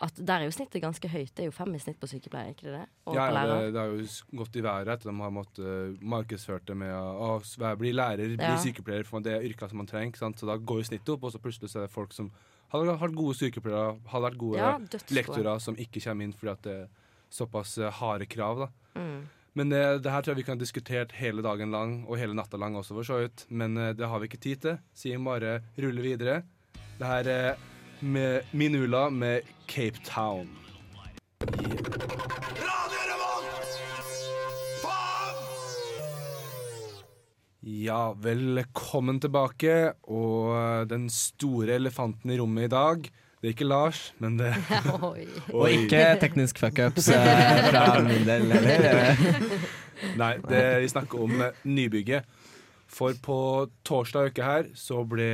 at 0.00 0.16
Der 0.16 0.40
er 0.40 0.46
jo 0.48 0.52
snittet 0.56 0.80
ganske 0.80 1.08
høyt. 1.12 1.34
Det 1.36 1.42
er 1.44 1.48
jo 1.50 1.52
fem 1.52 1.74
i 1.76 1.78
snitt 1.78 1.98
på 2.00 2.08
sykepleie, 2.08 2.46
er 2.48 2.54
ikke 2.54 2.64
det 2.70 2.78
det? 2.78 2.84
Og 3.04 3.14
Ja, 3.18 3.26
ja, 3.28 3.42
det, 3.44 3.72
det 3.74 3.80
har 3.82 3.90
jo 3.92 4.06
gått 4.40 4.54
i 4.56 4.62
været 4.64 4.88
etter 4.88 5.10
de 5.10 5.20
har 5.20 5.30
måttet 5.36 6.00
markedsført 6.00 6.64
det 6.70 6.76
med 6.80 6.94
å 6.94 7.34
bli 7.76 7.92
lærer, 7.92 8.32
bli 8.40 8.48
Ja. 8.48 8.56
sykepleier, 8.56 9.04
for 9.04 9.20
det 9.20 9.34
er 9.34 9.44
yrker 9.44 9.68
som 9.68 9.76
man 9.82 9.86
trenger. 9.90 10.16
Sant? 10.16 10.40
Så 10.40 10.48
da 10.48 10.56
går 10.56 10.80
jo 10.80 10.88
snittet 10.88 11.12
opp, 11.12 11.24
og 11.28 11.32
så 11.34 11.38
plutselig 11.44 11.68
så 11.68 11.82
er 11.82 11.86
det 11.86 11.92
folk 11.92 12.14
som 12.16 12.30
har 12.72 12.80
vært 12.96 13.14
gode 13.14 13.36
sykepleiere, 13.42 13.98
har 14.08 14.20
vært 14.24 14.38
gode 14.40 14.56
Ja, 14.56 14.78
lektorer, 15.12 15.60
som 15.60 15.76
ikke 15.76 16.00
kommer 16.00 16.24
inn 16.24 16.32
fordi 16.32 16.52
at 16.52 16.62
det 16.62 16.72
er 16.80 16.88
såpass 17.30 17.78
eh, 17.78 17.92
harde 18.00 18.26
krav. 18.26 18.66
da. 18.66 19.00
Mm. 19.00 19.28
Men 19.52 19.72
det, 19.72 19.82
det 20.04 20.12
her 20.12 20.22
tror 20.22 20.34
jeg 20.34 20.42
vi 20.44 20.46
kan 20.46 20.60
diskutert 20.60 21.16
hele 21.18 21.42
dagen 21.42 21.72
lang, 21.74 22.04
og 22.06 22.20
hele 22.20 22.36
natta 22.38 22.58
lang 22.60 22.76
også, 22.78 22.94
for 22.98 23.06
så 23.06 23.20
vidt. 23.24 23.46
Men 23.48 23.76
eh, 23.76 23.94
det 23.98 24.06
har 24.10 24.22
vi 24.22 24.30
ikke 24.30 24.42
tid 24.42 24.62
til, 24.66 24.80
så 24.94 25.10
vi 25.10 25.18
bare 25.26 25.58
ruller 25.80 26.06
videre. 26.06 26.42
Det 27.00 27.06
her 27.08 27.30
er 27.32 27.68
med 28.00 28.46
Minula 28.52 29.08
med 29.10 29.48
Cape 29.66 29.98
Town. 30.06 30.48
Ja, 37.60 38.12
velkommen 38.16 39.20
tilbake. 39.20 39.92
Og 40.08 40.54
eh, 40.56 40.86
den 40.88 41.10
store 41.12 41.76
elefanten 41.76 42.32
i 42.32 42.38
rommet 42.40 42.70
i 42.70 42.72
dag, 42.72 43.10
det 43.40 43.48
er 43.48 43.54
ikke 43.54 43.68
Lars, 43.68 44.14
men 44.20 44.36
det. 44.38 44.52
Og 45.56 45.70
ikke 45.72 46.02
teknisk 46.20 46.60
fuckups 46.60 47.08
fra 47.70 47.84
min 48.04 48.26
del 48.28 48.52
heller. 48.52 49.24
Nei, 50.20 50.34
det, 50.44 50.64
vi 50.82 50.88
snakker 50.92 51.24
om 51.24 51.40
eh, 51.46 51.62
nybygget. 51.64 52.28
For 52.90 53.16
på 53.22 53.38
torsdag 53.86 54.32
uke 54.32 54.44
her 54.44 54.68
så 54.76 55.04
ble 55.08 55.30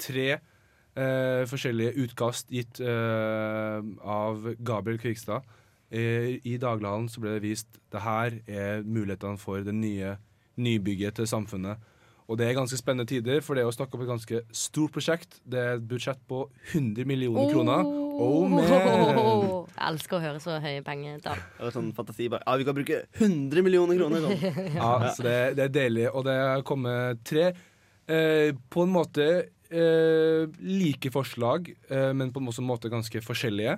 tre 0.00 0.28
eh, 0.32 1.42
forskjellige 1.50 1.96
utkast 2.04 2.50
gitt 2.54 2.80
eh, 2.82 3.78
av 4.02 4.50
Gabriel 4.58 5.00
Kvikstad. 5.02 5.46
Eh, 5.90 6.38
I 6.46 6.56
Dagbladet 6.62 7.12
så 7.12 7.22
ble 7.22 7.36
det 7.36 7.44
vist 7.44 7.80
det 7.92 8.02
her 8.04 8.40
er 8.46 8.82
mulighetene 8.86 9.40
for 9.40 9.62
det 9.66 9.74
nye 9.76 10.16
nybygget 10.60 11.18
til 11.20 11.30
samfunnet. 11.30 11.78
Og 12.30 12.38
det 12.38 12.46
er 12.46 12.54
ganske 12.54 12.78
spennende 12.78 13.08
tider, 13.10 13.40
for 13.42 13.58
det 13.58 13.64
er 13.64 13.68
å 13.68 13.74
snakke 13.74 13.98
om 13.98 14.04
et 14.04 14.10
ganske 14.12 14.40
stort 14.54 14.92
prosjekt. 14.94 15.40
Det 15.42 15.58
er 15.58 15.72
et 15.80 15.86
budsjett 15.90 16.20
på 16.30 16.44
100 16.70 17.08
millioner 17.08 17.50
kroner. 17.50 17.82
Oh, 18.22 18.44
man! 18.46 18.68
Jeg 18.70 19.88
elsker 19.88 20.18
å 20.18 20.22
høre 20.22 20.42
så 20.42 20.60
høye 20.62 20.84
pengetall. 20.86 21.40
Det 21.56 21.64
var 21.66 21.74
sånn 21.74 21.90
fantasi 21.96 22.28
bare, 22.30 22.46
ja, 22.46 22.54
Vi 22.60 22.68
kan 22.68 22.76
bruke 22.76 23.00
100 23.18 23.66
millioner 23.66 23.98
kroner! 23.98 24.28
Sånn. 24.28 24.68
Ja, 24.78 24.92
så 25.16 25.26
det, 25.26 25.36
det 25.58 25.66
er 25.66 25.74
deilig. 25.74 26.06
Og 26.14 26.28
det 26.28 26.36
er 26.38 26.62
kommet 26.70 27.24
tre 27.26 27.48
eh, 27.50 28.54
på 28.70 28.86
en 28.86 28.94
måte 28.94 29.26
eh, 29.66 30.46
like 30.62 31.10
forslag, 31.14 31.72
eh, 31.90 32.12
men 32.14 32.30
på 32.30 32.38
en 32.38 32.46
måte, 32.46 32.62
måte 32.62 32.92
ganske 32.94 33.24
forskjellige. 33.26 33.74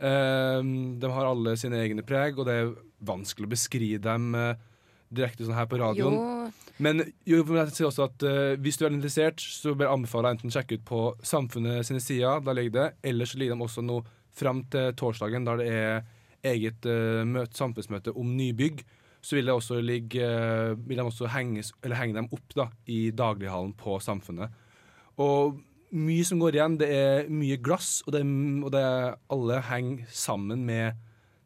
Eh, 0.00 0.58
de 1.04 1.12
har 1.18 1.28
alle 1.28 1.58
sine 1.60 1.84
egne 1.84 2.08
preg, 2.08 2.40
og 2.40 2.48
det 2.48 2.56
er 2.62 2.72
vanskelig 3.04 3.50
å 3.50 3.52
beskrive 3.52 4.00
dem 4.08 4.32
eh, 4.38 4.68
direkte 5.14 5.46
sånn 5.46 5.58
her 5.58 5.68
på 5.70 5.78
radioen. 5.80 6.16
Jo, 6.16 6.72
Men 6.82 7.04
jo, 7.28 7.42
jeg 7.44 7.74
sier 7.76 7.88
også 7.88 8.08
at 8.08 8.24
uh, 8.26 8.54
hvis 8.62 8.80
du 8.80 8.86
er 8.86 8.94
interessert, 8.94 9.42
så 9.42 9.74
bør 9.74 9.88
jeg 9.88 9.98
anbefale 9.98 10.32
enten 10.34 10.52
å 10.52 10.54
sjekke 10.56 10.80
ut 10.80 10.88
på 10.88 11.04
Samfunnet 11.26 11.86
sine 11.88 12.02
sider, 12.02 12.42
der 12.44 12.58
ligger 12.58 12.74
det. 12.78 12.88
Eller 13.12 13.28
så 13.28 13.40
ligger 13.40 13.58
de 13.58 13.66
også 13.68 13.84
nå 13.86 14.00
fram 14.32 14.64
til 14.72 14.94
torsdagen, 14.98 15.46
der 15.48 15.60
det 15.60 15.68
er 15.70 16.02
eget 16.52 16.88
uh, 16.88 17.22
møte, 17.28 17.54
samfunnsmøte 17.58 18.16
om 18.18 18.32
nybygg. 18.38 18.82
Så 19.22 19.36
vil, 19.38 19.46
det 19.46 19.54
også 19.54 19.78
ligge, 19.84 20.26
uh, 20.26 20.72
vil 20.88 20.98
de 20.98 21.04
også 21.06 21.30
henges, 21.30 21.70
eller 21.84 22.00
henge 22.00 22.18
dem 22.18 22.32
opp 22.34 22.56
da, 22.58 22.70
i 22.90 23.04
daglighallen 23.14 23.76
på 23.78 24.00
Samfunnet. 24.02 24.50
Og 25.22 25.60
mye 25.92 26.24
som 26.24 26.40
går 26.40 26.56
igjen, 26.56 26.78
det 26.80 26.88
er 26.96 27.30
mye 27.30 27.58
glass, 27.62 28.00
og, 28.06 28.14
det, 28.16 28.24
og 28.64 28.72
det 28.74 28.84
alle 29.36 29.60
henger 29.68 30.06
sammen 30.10 30.64
med 30.66 30.98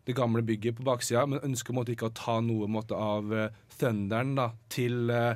det 0.06 0.14
gamle 0.16 0.42
bygget 0.46 0.76
på 0.78 0.86
baksida, 0.86 1.26
men 1.26 1.42
ønsker 1.44 1.74
måtte, 1.76 1.92
ikke 1.96 2.08
å 2.10 2.14
ta 2.14 2.38
noe 2.44 2.68
måtte, 2.70 2.94
av 2.96 3.32
uh, 3.34 3.48
thunderen 3.78 4.34
da, 4.38 4.50
til 4.72 5.10
uh, 5.10 5.34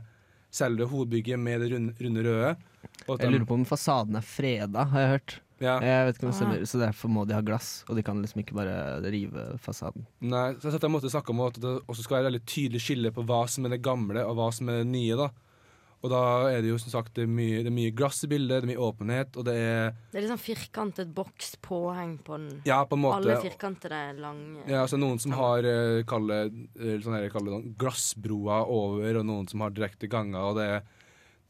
selve 0.51 0.87
hovedbygget 0.91 1.39
med 1.43 1.61
det 1.65 1.73
runde, 1.75 1.95
runde 2.01 2.25
røde. 2.27 2.57
Og 3.09 3.21
Jeg 3.21 3.31
lurer 3.35 3.47
på 3.49 3.57
om 3.59 3.65
fasaden 3.69 4.17
er 4.19 4.25
freda, 4.27 4.87
har 4.93 5.01
jeg 5.05 5.11
hørt. 5.17 5.35
ja, 5.61 5.75
Jeg 5.85 6.07
vet 6.07 6.17
ikke 6.17 6.27
om 6.27 6.31
det 6.31 6.37
Ah. 6.37 6.41
stemmer, 6.41 6.67
Så 6.67 6.79
derfor 6.81 7.09
må 7.13 7.27
de 7.27 7.35
ha 7.35 7.41
glass, 7.43 7.85
og 7.89 7.97
de 7.97 8.03
kan 8.03 8.23
liksom 8.23 8.41
ikke 8.43 8.55
bare 8.57 9.03
rive 9.11 9.59
fasaden. 9.59 10.07
nei, 10.21 10.55
så 10.55 10.71
jeg 10.73 10.91
måtte 10.91 11.11
snakke 11.11 11.31
om 11.31 11.41
at 11.41 11.61
det 11.61 11.75
også 11.87 12.03
skal 12.07 12.23
være 12.23 12.31
veldig 12.33 12.45
tydelig 12.47 12.81
skille 12.81 13.13
på 13.13 13.27
hva 13.27 13.49
som 13.49 13.67
er 13.67 13.71
det 13.77 13.83
gamle, 13.83 14.25
og 14.25 14.37
hva 14.37 14.53
som 14.53 14.69
er 14.69 14.79
det 14.85 14.87
nye. 14.87 15.17
da. 15.17 15.29
Og 16.01 16.09
da 16.09 16.21
er 16.49 16.63
det 16.65 16.71
jo 16.71 16.79
som 16.81 16.93
sagt 16.95 17.13
det 17.19 17.27
er 17.27 17.33
mye, 17.33 17.59
det 17.61 17.69
er 17.69 17.77
mye 17.77 17.93
glass 17.93 18.23
i 18.25 18.29
bildet, 18.31 18.63
det 18.63 18.65
er 18.65 18.71
mye 18.71 18.85
åpenhet, 18.87 19.37
og 19.37 19.45
det 19.45 19.57
er 19.61 19.91
det 19.93 20.17
er 20.17 20.25
litt 20.25 20.33
sånn 20.33 20.41
firkantet 20.41 21.11
boks 21.17 21.59
påheng 21.61 22.15
på 22.25 22.39
den. 22.39 22.63
ja, 22.65 22.79
på 22.89 22.97
en 22.97 23.03
måte 23.05 23.19
Alle 23.19 23.37
firkantede 23.45 23.99
lange 24.17 24.65
Ja, 24.65 24.87
altså 24.87 24.97
Noen 25.01 25.21
som 25.21 25.35
har 25.37 25.67
uh, 25.69 26.01
kalle, 26.09 26.39
her, 26.81 27.29
kalle 27.35 27.53
det 27.53 27.75
glassbroer 27.81 28.73
over, 28.73 29.21
og 29.21 29.29
noen 29.29 29.51
som 29.51 29.67
har 29.67 29.77
direkte 29.77 30.09
ganger. 30.09 30.41
og 30.41 30.57
det 30.57 30.69
er, 30.79 30.89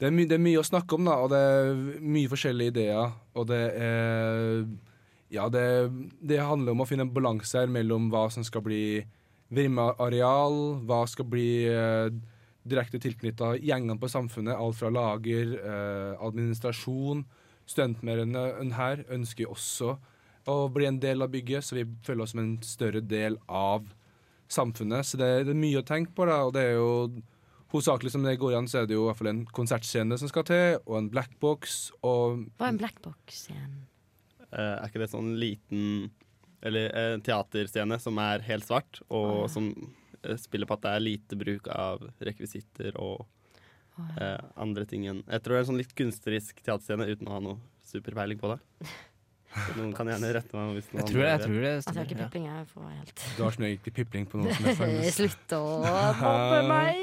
det, 0.01 0.09
er 0.09 0.15
my, 0.17 0.27
det 0.27 0.35
er 0.35 0.43
mye 0.43 0.59
å 0.59 0.67
snakke 0.67 0.99
om, 0.99 1.07
da, 1.07 1.15
og 1.23 1.31
det 1.31 1.39
er 1.39 2.03
mye 2.17 2.33
forskjellige 2.33 2.75
ideer. 2.75 3.15
Og 3.39 3.47
det 3.51 3.63
er 3.79 4.65
Ja, 5.31 5.47
det, 5.47 5.63
det 6.19 6.43
handler 6.43 6.75
om 6.75 6.83
å 6.83 6.89
finne 6.89 7.07
en 7.07 7.15
balanse 7.15 7.55
her 7.55 7.71
mellom 7.71 8.11
hva 8.11 8.25
som 8.33 8.43
skal 8.43 8.67
bli 8.67 8.83
Vrimma-areal, 9.51 10.57
hva 10.87 11.01
skal 11.11 11.27
bli 11.27 11.67
eh, 11.67 12.07
direkte 12.67 12.99
tilknytta 13.01 13.55
gjengene 13.57 13.97
på 13.99 14.09
samfunnet, 14.11 14.53
alt 14.57 14.77
fra 14.77 14.89
lager, 14.93 15.55
eh, 15.57 16.13
administrasjon. 16.21 17.23
Studentmedlemmene 17.65 18.73
her 18.77 19.03
ønsker 19.09 19.49
også 19.49 19.95
å 20.49 20.55
bli 20.73 20.85
en 20.89 20.99
del 20.99 21.21
av 21.21 21.31
bygget, 21.33 21.63
så 21.63 21.77
vi 21.77 21.85
føler 22.05 22.23
oss 22.25 22.31
som 22.35 22.41
en 22.43 22.55
større 22.65 23.01
del 23.01 23.37
av 23.47 23.85
samfunnet. 24.51 25.05
Så 25.05 25.17
det, 25.21 25.45
det 25.47 25.53
er 25.55 25.61
mye 25.61 25.81
å 25.81 25.85
tenke 25.87 26.13
på, 26.17 26.25
da, 26.29 26.41
og 26.47 26.53
det 26.53 26.63
er 26.71 26.73
jo 26.79 27.21
hovedsakelig 27.71 28.11
som 28.11 28.25
det 28.25 28.37
går 28.41 28.57
an, 28.57 28.67
så 28.67 28.81
er 28.81 28.89
det 28.89 28.97
jo 28.97 29.05
i 29.05 29.07
hvert 29.09 29.21
fall 29.21 29.31
en 29.31 29.45
konsertscene 29.55 30.17
som 30.19 30.27
skal 30.31 30.43
til, 30.49 30.79
og 30.85 30.97
en 30.97 31.09
blackbox, 31.13 31.77
og 32.03 32.41
Hva 32.59 32.67
er 32.67 32.73
en 32.73 32.81
blackbox 32.81 33.45
igjen? 33.53 33.77
Eh, 34.51 34.73
er 34.81 34.89
ikke 34.89 34.99
det 34.99 35.11
sånn 35.13 35.29
liten 35.39 36.09
Eller 36.61 36.91
eh, 36.91 37.13
teaterscene 37.23 37.95
som 37.97 38.19
er 38.21 38.43
helt 38.45 38.67
svart, 38.67 38.99
og 39.09 39.45
Ah. 39.45 39.47
som 39.49 39.71
spiller 40.41 40.69
på 40.69 40.77
at 40.77 40.83
det 40.85 40.95
er 40.95 41.05
lite 41.05 41.37
bruk 41.39 41.69
av 41.73 42.03
rekvisitter 42.23 42.97
og 43.01 43.23
ja. 43.97 44.07
eh, 44.17 44.49
andre 44.61 44.85
ting 44.89 45.07
enn 45.09 45.23
Jeg 45.25 45.43
tror 45.43 45.55
det 45.55 45.59
er 45.59 45.65
en 45.65 45.69
sånn 45.71 45.81
litt 45.81 45.95
kunstnerisk 45.97 46.61
teaterscene 46.61 47.07
uten 47.09 47.29
å 47.29 47.37
ha 47.37 47.41
noe 47.43 47.57
superpeiling 47.91 48.39
på 48.41 48.53
det. 48.53 48.59
Så 49.51 49.73
noen 49.75 49.89
kan 49.91 50.07
gjerne 50.07 50.29
rette 50.31 50.55
meg 50.55 50.77
hvis 50.77 50.85
noen 50.93 51.01
Jeg 51.01 51.09
tror 51.09 51.21
det. 51.25 51.31
jeg 51.31 51.41
tror 51.43 51.57
det 51.59 51.71
Altså, 51.75 51.91
jeg 51.91 51.97
har 51.97 52.05
ikke 52.07 52.19
pipling, 52.21 52.45
jeg, 52.47 52.67
for 52.71 52.85
helt 52.87 53.23
du 53.35 53.41
har 53.43 53.55
ikke 53.57 53.65
egentlig 53.67 53.93
pipling 53.97 54.27
på 54.31 54.39
noe 54.39 54.53
som 54.55 54.69
er 54.71 54.83
Agnes. 54.85 55.17
Slutt 55.17 55.55
å 55.57 55.63
mobbe 56.21 56.61
meg! 56.69 57.01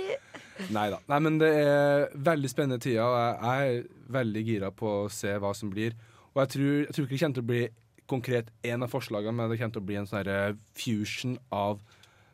Nei 0.75 0.87
da. 0.91 0.99
Nei, 1.13 1.19
men 1.23 1.37
det 1.39 1.51
er 1.61 2.07
veldig 2.29 2.49
spennende 2.51 2.83
tider, 2.83 3.05
og 3.05 3.19
jeg 3.21 3.75
er 3.75 3.85
veldig 4.17 4.41
gira 4.49 4.71
på 4.75 4.95
å 5.05 5.11
se 5.13 5.37
hva 5.39 5.53
som 5.55 5.71
blir. 5.71 5.95
Og 6.33 6.41
jeg 6.43 6.53
tror, 6.57 6.73
jeg 6.81 6.97
tror 6.97 7.05
ikke 7.05 7.15
det 7.15 7.21
kommer 7.21 7.39
til 7.39 7.45
å 7.45 7.51
bli 7.53 7.61
konkret 8.09 8.51
én 8.67 8.83
av 8.83 8.91
forslagene, 8.91 9.37
men 9.37 9.53
det 9.53 9.61
kommer 9.61 9.77
til 9.77 9.85
å 9.85 9.89
bli 9.91 9.99
en 10.01 10.09
sånn 10.09 10.59
fusion 10.81 11.37
av 11.55 11.85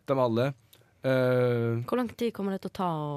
dem 0.09 0.23
alle. 0.23 0.53
Eh, 1.05 1.85
Hvor 1.85 2.01
lang 2.01 2.09
tid 2.17 2.33
kommer 2.33 2.55
det 2.55 2.63
til 2.65 2.73
å 2.73 2.77
ta 2.79 2.91
å 2.97 3.09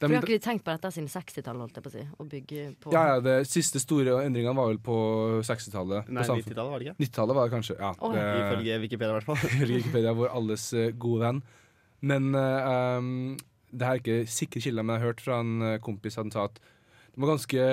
For 0.00 0.08
dem- 0.08 0.16
har 0.16 0.28
ikke 0.28 0.42
tenkt 0.42 0.64
på 0.64 0.72
dette 0.72 0.90
siden 0.92 1.08
60-tallet, 1.08 1.60
holdt 1.60 1.76
jeg 1.76 1.84
på 1.84 1.90
å 1.90 1.94
si. 1.94 2.04
Å 2.18 2.24
bygge 2.28 2.62
på 2.80 2.92
ja, 2.92 3.02
ja, 3.12 3.20
det 3.20 3.36
siste 3.48 3.80
store 3.80 4.24
endringene 4.24 4.56
var 4.56 4.68
vel 4.72 4.80
på 4.82 4.96
60-tallet. 5.44 6.08
Nei, 6.08 6.24
90-tallet, 6.24 6.70
var 6.72 6.78
det 6.78 6.88
ikke? 6.88 6.96
90-tallet 7.04 7.38
var 7.38 7.48
det 7.48 7.54
kanskje. 7.54 7.76
Ja, 7.78 7.92
det, 7.94 8.24
Ifølge 8.40 8.78
Wikipedia, 8.84 9.10
i 9.12 9.18
hvert 9.18 9.28
fall. 9.28 9.42
ifølge 9.48 9.78
Wikipedia, 9.78 10.14
vår 10.16 10.32
alles 10.34 10.72
eh, 10.72 10.92
gode 10.92 11.24
venn. 11.24 11.42
Men 12.04 12.34
uh, 12.36 12.98
um, 12.98 13.36
det 13.72 13.86
her 13.86 13.96
er 13.96 14.02
ikke 14.02 14.28
sikre 14.28 14.60
kilder, 14.60 14.84
men 14.84 14.96
jeg 14.96 15.04
har 15.04 15.12
hørt 15.12 15.24
fra 15.24 15.38
en 15.40 15.80
kompis 15.80 16.18
han 16.20 16.32
sa 16.32 16.48
at 16.50 16.58
det 17.14 17.22
var 17.22 17.30
ganske 17.30 17.64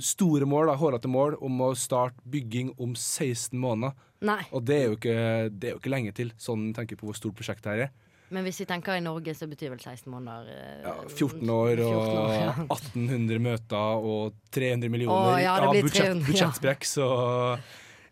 store 0.00 0.46
mål, 0.48 0.70
da, 0.70 0.78
hårete 0.80 1.10
mål, 1.12 1.36
om 1.44 1.58
å 1.60 1.74
starte 1.76 2.22
bygging 2.32 2.72
om 2.80 2.94
16 2.96 3.52
måneder. 3.60 3.92
Nei, 4.24 4.40
Og 4.54 4.64
det 4.64 4.76
er 4.78 4.86
jo 4.86 4.96
ikke, 4.96 5.16
det 5.52 5.68
er 5.68 5.74
jo 5.74 5.80
ikke 5.82 5.92
lenge 5.92 6.14
til, 6.16 6.30
sånn 6.40 6.70
tenker 6.72 6.96
på 6.96 7.10
hvor 7.10 7.18
stort 7.18 7.36
prosjektet 7.36 7.68
her 7.68 7.84
er. 7.88 7.92
Men 8.32 8.46
hvis 8.46 8.62
vi 8.62 8.66
tenker 8.68 8.96
i 8.96 9.04
Norge, 9.04 9.34
så 9.36 9.46
betyr 9.50 9.72
vel 9.74 9.80
16 9.80 10.08
måneder 10.12 10.50
eh, 10.52 10.82
Ja, 10.86 10.94
14 11.06 11.52
år 11.52 11.72
14 11.76 11.86
og 11.86 12.18
år, 12.22 12.32
ja. 12.34 12.52
1800 12.78 13.42
møter 13.44 14.06
og 14.12 14.36
300 14.54 14.88
Å, 14.88 14.92
millioner 14.94 15.40
ja, 15.42 15.56
det 15.60 15.68
av 15.68 15.74
blir 15.76 15.88
budsjett, 15.88 16.08
300, 16.08 16.22
ja. 16.22 16.28
budsjettsprekk, 16.30 16.88
så 16.88 17.08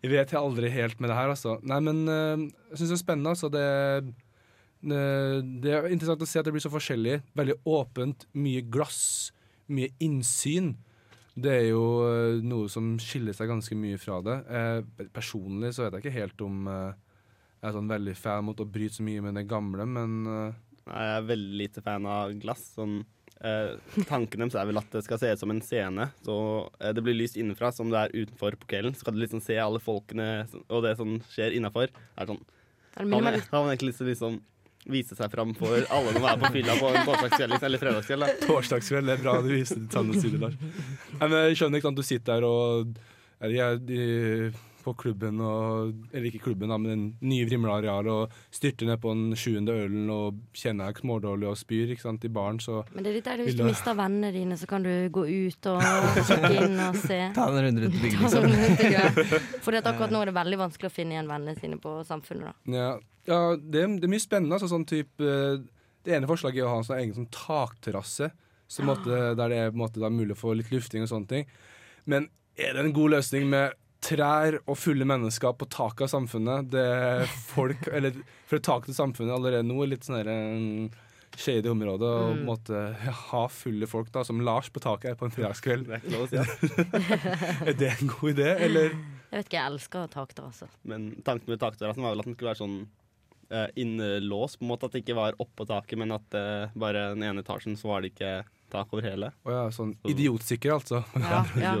jeg 0.01 0.13
vet 0.13 0.33
jeg 0.33 0.41
aldri 0.41 0.71
helt 0.73 1.01
med 1.01 1.11
det 1.11 1.17
her, 1.17 1.33
altså. 1.33 1.57
Nei, 1.69 1.81
men 1.85 2.03
eh, 2.09 2.45
jeg 2.71 2.81
syns 2.81 2.93
det 2.93 2.97
er 2.97 3.01
spennende, 3.03 3.33
altså. 3.35 3.51
Det, 3.53 3.65
det, 4.81 5.73
er 5.75 5.91
interessant 5.93 6.23
å 6.25 6.29
se 6.29 6.41
at 6.41 6.47
det 6.47 6.55
blir 6.55 6.63
så 6.63 6.73
forskjellig. 6.73 7.19
Veldig 7.37 7.59
åpent, 7.69 8.25
mye 8.33 8.63
glass, 8.73 9.03
mye 9.69 9.93
innsyn. 10.01 10.73
Det 11.37 11.53
er 11.53 11.67
jo 11.69 11.85
eh, 12.07 12.41
noe 12.41 12.71
som 12.73 12.95
skiller 13.01 13.37
seg 13.37 13.53
ganske 13.53 13.77
mye 13.77 14.01
fra 14.01 14.17
det. 14.25 14.41
Personlig 15.13 15.75
så 15.77 15.85
vet 15.85 15.99
jeg 15.99 16.05
ikke 16.05 16.17
helt 16.17 16.45
om 16.49 16.65
jeg 17.61 17.69
er 17.69 17.77
sånn 17.77 17.91
veldig 17.91 18.13
fan 18.17 18.45
mot 18.47 18.61
å 18.61 18.65
bryte 18.65 18.97
så 18.97 19.05
mye 19.05 19.21
med 19.21 19.37
det 19.37 19.45
gamle, 19.49 19.85
men 19.85 20.21
eh, 20.25 20.59
Nei, 20.89 21.01
Jeg 21.05 21.17
er 21.17 21.25
veldig 21.29 21.57
lite 21.59 21.81
fan 21.85 22.07
av 22.09 22.31
glass. 22.41 22.63
Sånn, 22.73 22.95
eh, 23.37 23.75
tanken 24.09 24.41
deres 24.41 24.55
er 24.57 24.65
vel 24.65 24.81
at 24.81 24.89
det 24.95 25.03
skal 25.05 25.19
se 25.21 25.29
ut 25.29 25.43
som 25.43 25.53
en 25.53 25.61
scene. 25.61 26.07
Så 26.25 26.35
eh, 26.79 26.89
det 26.97 27.03
blir 27.05 27.19
lyst 27.19 27.37
innenfra 27.37 27.69
som 27.75 27.91
det 27.93 27.99
er 28.01 28.15
utenfor 28.15 28.57
på 28.63 28.71
kvelden. 28.73 28.97
Så 28.97 29.05
kan 29.05 29.13
du 29.13 29.21
liksom 29.21 29.43
se 29.45 29.59
alle 29.61 29.81
folkene 29.83 30.47
og 30.63 30.81
det 30.87 30.95
som 30.97 31.19
skjer 31.29 31.53
innafor. 31.59 31.93
Sånn, 32.17 32.41
det 32.97 33.05
har, 33.05 33.21
man, 33.21 33.69
egentlig 33.69 33.91
lyst 33.91 34.01
til 34.01 34.09
å 34.09 34.11
liksom 34.11 34.41
vise 34.89 35.13
seg 35.13 35.29
fram 35.29 35.53
for 35.53 35.85
alle 35.93 36.15
når 36.15 36.23
man 36.23 36.31
er 36.31 36.41
på 36.41 36.49
fylla 36.55 36.73
på 36.79 36.89
en 36.89 37.03
torsdagskveld 37.05 37.53
liksom, 37.53 37.67
eller 37.67 37.81
fredagskveld? 37.83 38.25
da. 38.25 38.47
Torsdagskveld, 38.49 39.11
det 39.11 39.13
er 39.13 39.21
bra 39.21 39.35
du 39.45 39.51
viser 39.53 39.83
ditt 39.83 39.93
sanne 39.93 40.17
side, 40.17 40.41
Lars. 40.41 40.57
Nei, 40.57 41.27
men 41.27 41.37
jeg 41.37 41.61
skjønner 41.61 41.81
ikke 41.81 41.91
at 41.93 41.99
du 41.99 42.05
sitter 42.07 42.33
der 42.33 42.47
og 42.49 42.95
er, 43.41 43.53
jeg, 43.53 43.81
de, 43.85 44.01
på 44.83 44.93
klubben 44.97 45.39
og 45.45 45.93
Eller 46.13 46.27
ikke 46.31 46.43
klubben, 46.47 46.69
da, 46.71 46.77
men 46.81 46.89
den 46.91 47.29
nye 47.29 47.45
Vrimla-areal 47.47 48.07
og 48.11 48.35
styrter 48.53 48.89
ned 48.89 48.99
på 49.03 49.13
den 49.13 49.35
sjuende 49.39 49.75
ølen 49.83 50.09
og 50.13 50.39
kjenner 50.57 50.89
deg 50.91 51.01
smådårlig 51.03 51.47
og 51.51 51.57
spyr 51.59 51.93
ikke 51.95 52.05
sant, 52.05 52.25
i 52.27 52.31
baren, 52.33 52.59
så 52.63 52.81
Men 52.93 53.03
det 53.05 53.11
er 53.11 53.17
litt 53.19 53.29
der 53.29 53.43
hvis 53.45 53.57
du 53.59 53.63
mister 53.67 53.97
vennene 53.97 54.31
dine, 54.35 54.57
så 54.57 54.67
kan 54.69 54.83
du 54.85 54.91
gå 55.13 55.25
ut 55.27 55.69
og 55.71 55.81
kikke 56.27 56.51
inn 56.65 56.79
og 56.87 56.99
se. 57.01 57.19
Ta 57.37 57.47
en 57.49 57.61
runde 57.67 57.85
rundt 57.85 58.01
bygget, 58.01 58.25
Ta 58.25 58.41
liksom. 58.41 59.61
For 59.65 59.77
akkurat 59.81 60.11
nå 60.13 60.21
er 60.23 60.31
det 60.31 60.37
veldig 60.39 60.61
vanskelig 60.65 60.91
å 60.91 60.95
finne 60.95 61.15
igjen 61.17 61.29
vennene 61.31 61.57
sine 61.59 61.79
på 61.81 61.97
Samfunnet. 62.07 62.53
da 62.65 62.77
Ja, 62.77 62.89
ja 63.29 63.41
det, 63.57 63.83
er- 63.85 63.97
det 63.99 64.07
er 64.09 64.13
mye 64.15 64.23
spennende. 64.23 64.57
Altså, 64.57 64.69
sånn 64.71 64.87
type, 64.89 65.21
eh, 65.21 65.59
det 66.05 66.15
ene 66.17 66.29
forslaget 66.29 66.63
er 66.63 66.69
å 66.69 66.73
ha 66.75 66.81
en 66.81 66.87
sånn 66.87 66.99
egen 67.01 67.17
sånn 67.17 67.29
takterrasse, 67.35 68.31
så 68.71 68.85
måtte, 68.87 69.35
der 69.35 69.51
det 69.51 69.57
er 69.59 69.73
på 69.73 69.81
måte, 69.81 69.99
da, 69.99 70.09
mulig 70.09 70.33
å 70.37 70.39
få 70.39 70.53
litt 70.55 70.71
lufting 70.71 71.03
og 71.03 71.09
sånne 71.11 71.27
ting. 71.27 71.45
Men 72.07 72.29
er 72.55 72.73
det 72.75 72.85
en 72.85 72.93
god 72.95 73.17
løsning 73.17 73.49
med 73.51 73.75
trær 74.01 74.57
og 74.65 74.75
fulle 74.81 75.05
mennesker 75.07 75.53
på 75.59 75.67
taket 75.71 76.07
av 76.07 76.11
samfunnet? 76.15 76.71
Det 76.73 76.81
er 76.83 77.25
folk, 77.51 77.87
eller 77.95 78.17
For 78.49 78.59
taket 78.59 78.91
til 78.91 78.97
samfunnet 78.97 79.35
allerede 79.37 79.63
nå 79.67 79.77
er 79.85 79.91
litt 79.93 80.07
sånn 80.07 80.19
en 80.27 80.91
shady 81.39 81.69
område. 81.71 82.03
Og 82.03 82.21
på 82.25 82.31
en 82.33 82.39
Mm. 82.41 82.47
måte 82.49 82.79
ha 83.31 83.41
fulle 83.47 83.87
folk, 83.87 84.09
da, 84.11 84.23
som 84.27 84.41
Lars 84.43 84.67
på 84.69 84.81
taket 84.83 85.11
her 85.13 85.15
på 85.19 85.25
en 85.29 85.31
fredagskveld. 85.31 85.85
Det 85.87 85.99
er 85.99 86.09
close, 86.09 86.33
å 86.35 86.41
ass. 86.43 87.61
Er 87.69 87.73
det 87.79 87.91
en 88.01 88.09
god 88.11 88.33
idé, 88.33 88.49
eller? 88.67 88.89
Jeg 89.31 89.37
vet 89.37 89.45
ikke, 89.47 89.55
jeg 89.61 89.71
elsker 89.71 90.09
takterrasse. 90.11 90.67
Men 90.83 91.05
tanken 91.23 91.47
med 91.53 91.61
takterrassen 91.61 92.03
var 92.03 92.11
vel 92.17 92.19
at 92.25 92.27
den 92.27 92.35
skulle 92.35 92.51
være 92.51 92.59
sånn 92.65 92.75
uh, 93.53 93.67
innelåst, 93.79 94.59
på 94.59 94.65
en 94.67 94.71
måte. 94.73 94.89
At 94.89 94.97
det 94.97 95.05
ikke 95.05 95.15
var 95.21 95.37
oppå 95.39 95.63
taket, 95.69 95.95
men 96.01 96.11
at 96.17 96.35
uh, 96.35 96.73
bare 96.75 97.05
den 97.15 97.23
ene 97.29 97.45
etasjen 97.45 97.77
så 97.79 97.93
var 97.93 98.03
det 98.03 98.11
ikke 98.11 98.33
tak 98.71 98.91
over 98.91 99.07
hele. 99.07 99.31
Å 99.47 99.55
ja, 99.55 99.63
sånn 99.71 99.95
idiotsikker, 100.11 100.75
altså. 100.81 100.99
Ja, 101.15 101.45
ja. 101.63 101.77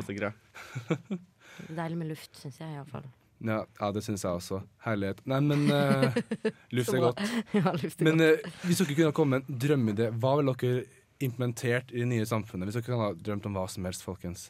Deilig 1.69 1.97
med 1.97 2.11
luft, 2.13 2.31
syns 2.39 2.61
jeg 2.61 2.75
iallfall. 2.75 3.09
Ja, 3.41 3.61
ja 3.79 3.91
det 3.95 4.03
syns 4.05 4.23
jeg 4.25 4.37
også. 4.37 4.61
Herlighet. 4.85 5.21
Nei, 5.29 5.39
men 5.45 5.67
uh, 5.73 6.17
luft 6.77 6.93
er 6.93 7.05
godt. 7.07 7.21
ja, 7.57 7.73
luft 7.73 8.01
er 8.01 8.09
Men 8.09 8.25
eh, 8.25 8.49
hvis 8.65 8.81
dere 8.83 8.97
kunne 8.97 9.13
komme 9.17 9.39
med 9.39 9.47
en 9.49 9.61
drømmeidé, 9.65 10.09
hva 10.21 10.35
ville 10.39 10.57
dere 10.61 10.83
implementert 11.21 11.93
i 11.93 12.01
det 12.03 12.09
nye 12.09 12.27
samfunnet? 12.29 12.69
Hvis 12.69 12.79
dere 12.79 12.87
kunne 12.89 13.07
ha 13.07 13.13
drømt 13.17 13.47
om 13.49 13.57
hva 13.57 13.65
som 13.71 13.87
helst, 13.89 14.05
folkens. 14.05 14.49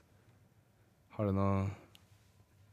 Har 1.15 1.29
du 1.29 1.35
noe 1.37 1.69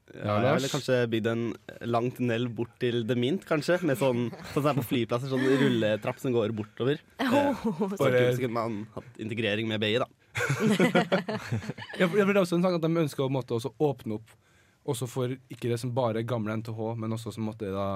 Ja, 0.08 0.38
jeg 0.40 0.56
ville 0.56 0.70
kanskje 0.72 1.00
bygd 1.12 1.26
en 1.30 1.42
lang 1.84 2.06
tunnel 2.16 2.46
bort 2.48 2.74
til 2.82 3.02
The 3.06 3.16
Mint, 3.18 3.46
kanskje. 3.48 3.78
Med 3.86 4.00
sånn, 4.00 4.28
sånn 4.54 4.62
som 4.62 4.70
er 4.72 4.78
på 4.80 4.86
flyplasser, 4.90 5.30
sånn 5.30 5.44
rulletrapp 5.62 6.22
som 6.22 6.34
går 6.34 6.56
bortover. 6.56 7.02
Eh, 7.28 7.94
så 7.98 8.06
så 8.08 8.40
kunne 8.40 8.54
man 8.54 8.76
hatt 8.94 9.18
integrering 9.20 9.68
med 9.68 9.82
BI, 9.82 9.98
da. 10.00 10.06
Ja, 11.98 12.06
for 12.08 12.18
det 12.18 12.36
er 12.36 12.42
også 12.42 12.58
en 12.58 12.64
sak 12.64 12.76
at 12.78 12.84
De 12.84 12.90
ønsker 13.02 13.24
å 13.24 13.32
måtte 13.32 13.56
også 13.56 13.72
åpne 13.82 14.18
opp 14.18 14.36
også 14.88 15.08
for 15.10 15.34
ikke 15.52 15.68
det 15.68 15.78
som 15.82 15.92
bare 15.96 16.24
gamle 16.26 16.54
NTH, 16.60 16.78
men 16.96 17.12
også 17.12 17.32
som 17.34 17.48
måtte 17.48 17.68
da 17.74 17.88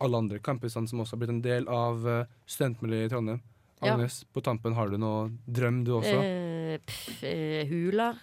alle 0.00 0.20
andre 0.22 0.40
campusene 0.40 0.88
som 0.88 1.02
også 1.02 1.16
har 1.16 1.22
blitt 1.22 1.34
en 1.34 1.42
del 1.44 1.66
av 1.68 2.06
uh, 2.06 2.28
studentmiljøet 2.48 3.10
i 3.10 3.12
Trondheim. 3.12 3.42
Ja. 3.80 3.94
Agnes, 3.94 4.22
på 4.32 4.42
tampen 4.44 4.76
har 4.76 4.92
du 4.92 4.96
noe 5.00 5.28
drøm, 5.44 5.82
du 5.84 5.94
også? 5.98 6.16
Uh, 6.16 6.76
pff, 6.86 7.24
eh, 7.28 7.68
huler. 7.68 8.16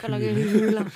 Kan 0.00 0.14
lage 0.14 0.32
huler. 0.38 0.90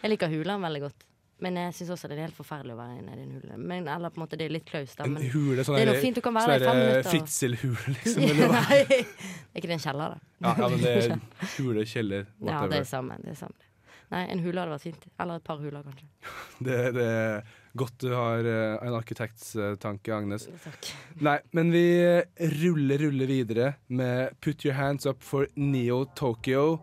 Jeg 0.00 0.12
liker 0.12 0.32
huler 0.32 0.60
veldig 0.64 0.86
godt. 0.86 1.06
Men 1.44 1.58
jeg 1.60 1.74
syns 1.76 1.90
også 1.92 2.08
det 2.08 2.16
er 2.16 2.24
helt 2.24 2.36
forferdelig 2.36 2.72
å 2.72 2.78
være 2.78 3.02
nede 3.04 3.20
i 3.20 3.26
en 3.26 3.34
hule. 3.36 3.58
Men, 3.60 3.88
eller 3.90 4.12
på 4.14 4.20
en 4.20 4.24
måte 4.24 4.38
det 4.40 4.46
er 4.48 4.54
litt 4.54 4.64
klaust, 4.68 4.96
da. 4.96 5.08
en 5.08 5.18
Men 5.18 5.28
hule, 5.34 5.66
sånn 5.66 5.76
det 5.76 5.84
er 5.84 5.90
noe 5.90 6.00
fint, 6.00 6.16
du 6.16 6.24
kan 6.24 6.38
være 6.38 6.48
sånn 6.48 6.54
der 6.54 6.64
i 6.64 6.70
fem 6.70 6.80
der, 6.80 6.88
minutter. 6.88 7.10
Fritzelhule, 7.12 7.94
liksom. 7.98 8.24
Eller 8.30 8.54
hva? 8.54 8.62
Nei, 8.70 8.80
er 8.88 9.60
ikke 9.60 9.70
det 9.70 9.76
en 9.76 9.84
kjeller, 9.84 10.16
da? 10.16 10.32
Ja, 10.46 10.56
ja, 10.62 10.72
men 10.72 10.82
det 10.84 10.96
er 10.96 11.14
hule, 11.58 11.86
kjeller, 11.90 12.26
Ja, 12.48 12.64
det 12.70 12.80
er 12.80 12.88
samme. 12.88 13.20
Det 13.20 13.34
er 13.34 13.38
samme. 13.44 13.70
Nei, 14.14 14.24
en 14.30 14.42
hule 14.44 14.62
hadde 14.62 14.74
vært 14.74 14.86
fint. 14.86 15.06
Eller 15.20 15.40
et 15.40 15.46
par 15.46 15.60
huler, 15.60 15.84
kanskje. 15.84 16.08
Det, 16.64 16.76
det 16.94 17.04
er 17.04 17.54
godt 17.76 17.96
du 17.98 18.12
har 18.14 18.46
eh, 18.46 18.74
en 18.86 18.94
arkitekts 18.94 19.56
eh, 19.58 19.88
Agnes. 20.14 20.46
Takk. 20.62 20.90
Nei, 21.26 21.38
men 21.56 21.72
vi 21.74 21.84
eh, 21.98 22.52
ruller, 22.60 23.02
ruller 23.08 23.28
videre 23.28 23.72
med 23.88 24.38
Put 24.40 24.64
Your 24.64 24.78
Hands 24.78 25.06
Up 25.10 25.22
for 25.22 25.48
Neo 25.56 26.04
Tokyo, 26.14 26.78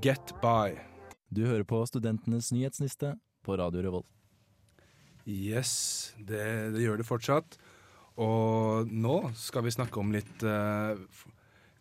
Get 0.00 0.32
By. 0.40 0.78
Du 1.28 1.44
hører 1.44 1.64
på 1.68 1.84
Studentenes 1.86 2.50
nyhetsliste 2.56 3.14
på 3.44 3.58
Radio 3.60 3.82
Revolt. 3.84 4.08
Yes, 5.28 6.14
det, 6.18 6.42
det 6.74 6.82
gjør 6.82 6.98
det 6.98 7.06
fortsatt. 7.06 7.58
Og 8.20 8.90
nå 8.90 9.18
skal 9.38 9.64
vi 9.64 9.72
snakke 9.72 10.00
om 10.02 10.10
litt, 10.12 10.42
uh, 10.44 10.98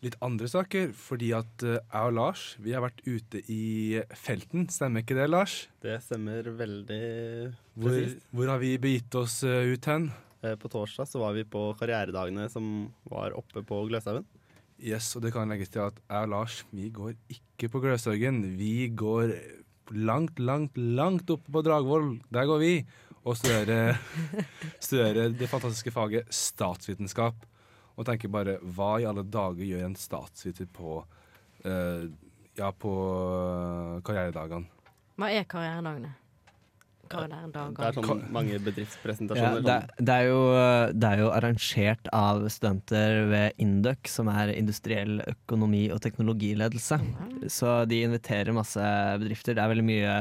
litt 0.05 0.17
andre 0.23 0.47
saker. 0.51 0.93
Fordi 0.95 1.31
at 1.35 1.65
uh, 1.65 1.77
jeg 1.79 2.11
og 2.11 2.15
Lars 2.17 2.45
vi 2.61 2.75
har 2.75 2.85
vært 2.85 3.01
ute 3.07 3.41
i 3.51 4.01
felten. 4.15 4.67
Stemmer 4.71 5.03
ikke 5.03 5.17
det, 5.17 5.29
Lars? 5.31 5.63
Det 5.83 5.97
stemmer 6.05 6.51
veldig 6.55 7.05
Hvor, 7.75 7.89
presist. 7.89 8.27
hvor 8.31 8.53
har 8.53 8.61
vi 8.61 8.75
begitt 8.81 9.17
oss 9.19 9.41
uh, 9.47 9.63
ut 9.65 9.89
hen? 9.91 10.11
På 10.41 10.71
torsdag 10.73 11.05
så 11.05 11.19
var 11.21 11.35
vi 11.35 11.43
på 11.45 11.67
karrieredagene 11.77 12.47
som 12.49 12.87
var 13.05 13.35
oppe 13.37 13.61
på 13.61 13.83
Gløshaugen. 13.85 14.25
Yes, 14.81 15.11
og 15.13 15.21
det 15.21 15.29
kan 15.35 15.51
legges 15.53 15.69
til 15.69 15.83
at 15.83 15.99
jeg 16.01 16.25
og 16.25 16.31
Lars 16.31 16.55
vi 16.73 16.87
går 16.89 17.11
ikke 17.29 17.69
på 17.69 17.81
Gløshaugen. 17.83 18.39
Vi 18.57 18.87
går 18.97 19.35
langt, 19.93 20.39
langt, 20.39 20.77
langt 20.77 21.29
oppe 21.33 21.51
på 21.51 21.63
Dragvoll. 21.65 22.13
Der 22.33 22.47
går 22.49 22.61
vi 22.61 22.73
og 23.21 23.37
studerer, 23.37 23.99
studerer 24.79 25.33
det 25.35 25.49
fantastiske 25.49 25.93
faget 25.93 26.29
statsvitenskap. 26.33 27.47
Og 27.99 28.07
tenker 28.07 28.31
bare 28.31 28.57
hva 28.63 28.95
i 29.01 29.05
alle 29.05 29.25
dager 29.27 29.65
gjør 29.67 29.85
en 29.85 29.97
statsviter 29.99 30.69
på 30.73 31.01
eh, 31.67 32.07
ja, 32.57 32.71
på 32.71 32.93
eh, 33.35 33.99
karrieredagene? 34.07 34.87
Hva 35.19 35.29
er 35.29 35.45
karrieredagene? 35.49 36.15
Det 37.11 37.87
er 37.87 37.95
sånn 37.97 38.21
mange 38.33 38.55
Ja, 38.55 38.61
bedriftspresentasjoner. 38.65 39.63
det, 39.65 39.77
det, 39.99 40.15
er 40.15 40.29
jo, 40.29 40.41
det 40.95 41.09
er 41.11 41.23
jo 41.23 41.31
arrangert 41.35 42.07
av 42.15 42.45
studenter 42.53 43.17
ved 43.31 43.59
Induc, 43.61 44.07
som 44.11 44.29
er 44.31 44.53
industriell 44.55 45.19
økonomi 45.27 45.89
og 45.93 46.01
teknologiledelse. 46.05 46.99
Så 47.51 47.73
de 47.91 48.01
inviterer 48.07 48.55
masse 48.55 48.79
bedrifter. 49.21 49.57
Det 49.57 49.63
er 49.65 49.73
veldig 49.75 49.87
mye 49.87 50.15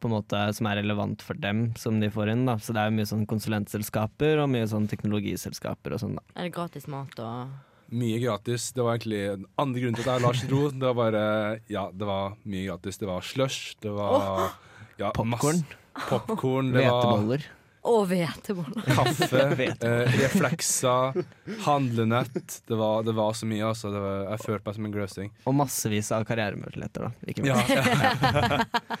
på 0.00 0.06
en 0.06 0.14
måte 0.14 0.38
som 0.56 0.68
er 0.70 0.78
relevant 0.80 1.20
for 1.24 1.34
dem, 1.40 1.72
som 1.76 1.98
de 2.00 2.08
får 2.12 2.30
inn. 2.32 2.44
Da. 2.48 2.54
Så 2.62 2.72
det 2.76 2.84
er 2.84 2.94
mye 2.94 3.08
sånn 3.08 3.26
konsulentselskaper 3.28 4.38
og 4.44 4.52
mye 4.52 4.68
sånn 4.70 4.86
teknologiselskaper 4.88 5.96
og 5.96 6.00
sånn. 6.04 6.14
da. 6.20 6.22
Er 6.36 6.48
det 6.48 6.54
gratis 6.56 6.86
mat 6.90 7.18
og 7.24 7.58
Mye 7.90 8.20
gratis. 8.22 8.68
Det 8.70 8.84
var 8.86 8.94
egentlig 8.94 9.18
den 9.32 9.46
andre 9.58 9.80
grunnen 9.82 9.96
til 9.98 10.04
at 10.06 10.12
jeg 10.12 10.20
og 10.20 10.22
Lars 10.28 10.42
dro. 10.46 10.60
Det 10.70 10.86
var 10.86 10.94
bare 10.94 11.22
Ja, 11.66 11.88
det 11.90 12.06
var 12.06 12.36
mye 12.46 12.68
gratis. 12.68 13.00
Det 13.02 13.08
var 13.08 13.24
slush, 13.26 13.74
det 13.82 13.90
var 13.90 14.52
ja, 15.00 15.10
Popcorn, 15.16 15.62
masse- 15.64 16.06
Popcorn, 16.10 16.70
det 16.74 16.84
var 16.86 17.00
hveteboller. 17.02 17.46
Og 17.90 18.02
hveteboller. 18.10 18.82
kaffe, 18.92 19.38
eh, 19.88 20.10
reflekser, 20.20 21.16
handlenett. 21.64 22.58
Det 22.68 22.76
var, 22.76 23.02
det 23.06 23.14
var 23.16 23.32
så 23.38 23.48
mye, 23.48 23.62
altså. 23.70 23.88
Det 23.94 24.02
var, 24.04 24.18
jeg 24.34 24.42
følte 24.44 24.68
meg 24.68 24.76
som 24.76 24.88
en 24.88 24.94
grøsing. 24.98 25.30
Og 25.48 25.56
massevis 25.56 26.10
av 26.12 26.26
karrieremuligheter, 26.28 27.08
da. 27.08 27.10
Ikke 27.32 27.46
Ja, 27.48 27.56
minst. 27.56 27.70
ja. 27.72 27.86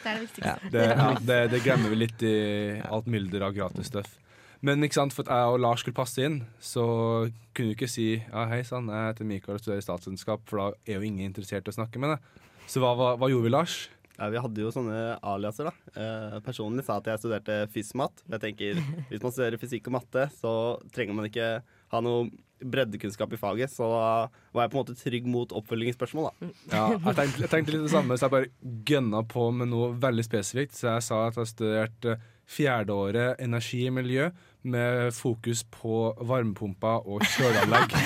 er 0.00 0.16
det 0.16 0.24
viktigste. 0.24 0.56
Det, 0.72 0.86
ja, 0.94 1.10
det, 1.28 1.38
det 1.52 1.62
glemmer 1.66 1.92
vi 1.92 2.00
litt 2.06 2.24
i 2.24 2.34
alt 2.88 3.06
mylder 3.12 3.46
av 3.50 3.54
gratis 3.60 3.92
stuff. 3.92 4.16
Men 4.64 4.84
ikke 4.84 4.98
sant, 4.98 5.14
for 5.16 5.24
at 5.28 5.32
jeg 5.36 5.52
og 5.54 5.60
Lars 5.64 5.80
skulle 5.84 5.96
passe 5.96 6.20
inn, 6.24 6.40
så 6.60 6.82
kunne 7.56 7.70
vi 7.70 7.76
ikke 7.78 7.88
si 7.88 8.08
ja, 8.18 8.42
hei 8.50 8.58
sann, 8.68 8.90
jeg 8.92 9.12
heter 9.12 9.28
Mikael 9.28 9.56
og 9.56 9.62
studerer 9.62 9.84
statsvitenskap, 9.84 10.42
for 10.48 10.60
da 10.60 10.66
er 10.88 10.98
jo 10.98 11.06
ingen 11.08 11.30
interessert 11.30 11.68
i 11.68 11.72
å 11.72 11.76
snakke 11.78 12.00
med 12.02 12.12
deg. 12.16 12.44
Så 12.68 12.82
hva, 12.82 12.90
hva, 12.98 13.14
hva 13.20 13.28
gjorde 13.32 13.48
vi, 13.48 13.54
Lars? 13.56 13.78
Ja, 14.20 14.26
vi 14.28 14.40
hadde 14.44 14.60
jo 14.60 14.68
sånne 14.74 15.14
aliaser, 15.24 15.70
da. 15.70 15.72
Eh, 15.96 16.34
personlig 16.44 16.82
sa 16.84 16.98
at 17.00 17.06
jeg 17.08 17.22
studerte 17.22 17.54
FISMAT. 17.72 18.20
Jeg 18.34 18.42
tenker, 18.42 18.80
Hvis 19.08 19.22
man 19.24 19.32
studerer 19.32 19.56
fysikk 19.60 19.88
og 19.88 19.94
matte, 19.96 20.26
så 20.36 20.52
trenger 20.92 21.16
man 21.16 21.28
ikke 21.30 21.46
ha 21.64 22.00
noe 22.04 22.26
breddekunnskap 22.60 23.32
i 23.32 23.38
faget. 23.40 23.72
Så 23.72 23.88
da 23.88 24.28
var 24.52 24.66
jeg 24.66 24.72
på 24.74 24.76
en 24.76 24.82
måte 24.82 24.98
trygg 24.98 25.24
mot 25.30 25.48
oppfølgingsspørsmål, 25.56 26.28
da. 26.28 26.32
Ja, 26.68 26.82
jeg 26.98 27.16
tenkte, 27.16 27.40
jeg 27.46 27.52
tenkte 27.54 27.72
litt 27.72 27.86
det 27.86 27.94
samme, 27.94 28.12
så 28.20 28.28
jeg 28.28 28.34
bare 28.36 28.52
gønna 28.92 29.24
på 29.24 29.46
med 29.56 29.72
noe 29.72 29.88
veldig 30.04 30.26
spesifikt. 30.28 30.76
Så 30.76 30.90
jeg 30.90 31.00
sa 31.08 31.22
at 31.30 31.40
jeg 31.40 31.52
studerte 31.54 32.18
fjerdeåret 32.50 33.40
energi 33.40 33.86
og 33.88 33.96
miljø 34.02 34.28
med 34.68 35.16
fokus 35.16 35.64
på 35.72 36.10
varmepumper 36.28 37.08
og 37.08 37.24
kjøleanlegg. 37.24 37.96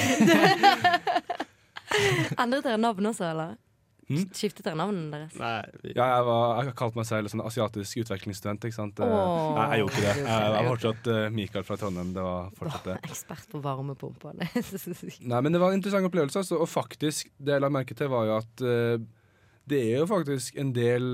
Endret 2.39 2.67
dere 2.67 2.79
navn 2.79 3.11
også, 3.11 3.27
eller? 3.33 3.57
Mm. 4.05 4.27
Skiftet 4.37 4.67
dere 4.67 4.77
navnene 4.77 5.09
deres? 5.15 5.37
Nei, 5.41 5.81
vi, 5.81 5.95
Ja, 5.95 6.07
jeg, 6.11 6.27
var, 6.29 6.45
jeg 6.59 6.69
har 6.69 6.77
kalt 6.77 6.99
meg 6.99 7.09
selv 7.09 7.33
sånn 7.33 7.43
asiatisk 7.45 8.03
utvekslingsstudent. 8.05 8.69
ikke 8.69 8.77
sant? 8.77 9.01
Oh. 9.05 9.55
Nei, 9.57 9.67
jeg 9.73 9.85
gjorde 9.85 9.97
ikke 9.97 10.05
det. 10.05 10.29
Jeg, 10.29 10.55
var 10.55 10.71
fortsatt 10.71 11.11
eh, 11.15 11.27
Mikael 11.39 11.67
fra 11.67 11.79
Trondheim. 11.81 12.15
Det 12.17 12.25
var 12.27 12.55
fortsatt 12.59 12.89
det. 12.91 12.97
Ekspert 13.09 13.51
på 13.53 13.61
varmepumper. 13.65 14.41
Er. 14.45 14.73
Nei, 15.33 15.41
men 15.41 15.55
det 15.55 15.63
var 15.63 15.73
en 15.73 15.81
interessant 15.81 16.09
opplevelse. 16.11 16.45
Altså, 16.45 16.61
og 16.61 16.71
faktisk, 16.71 17.33
det 17.39 17.57
jeg 17.57 17.65
la 17.65 17.71
merke 17.73 17.97
til, 17.97 18.11
var 18.13 18.29
jo 18.29 18.35
at 18.43 18.65
uh, 18.67 19.05
det 19.71 19.81
er 19.81 20.03
jo 20.03 20.09
faktisk 20.11 20.59
en 20.61 20.75
del 20.77 21.07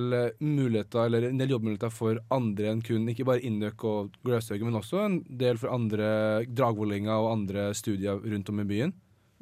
muligheter, 0.42 1.04
eller 1.04 1.28
en 1.28 1.38
del 1.38 1.52
jobbmuligheter 1.54 1.92
for 1.94 2.18
andre 2.34 2.72
enn 2.72 2.82
kun 2.82 3.06
ikke 3.12 3.28
bare 3.28 3.44
Indøk 3.46 3.84
og 3.86 4.16
Gløshaugen, 4.26 4.66
men 4.66 4.80
også 4.80 5.04
en 5.04 5.20
del 5.38 5.60
for 5.60 5.70
andre 5.70 6.08
dragvollinger 6.50 7.14
og 7.14 7.36
andre 7.36 7.68
studier 7.78 8.18
rundt 8.18 8.50
om 8.50 8.64
i 8.64 8.66
byen. 8.72 8.96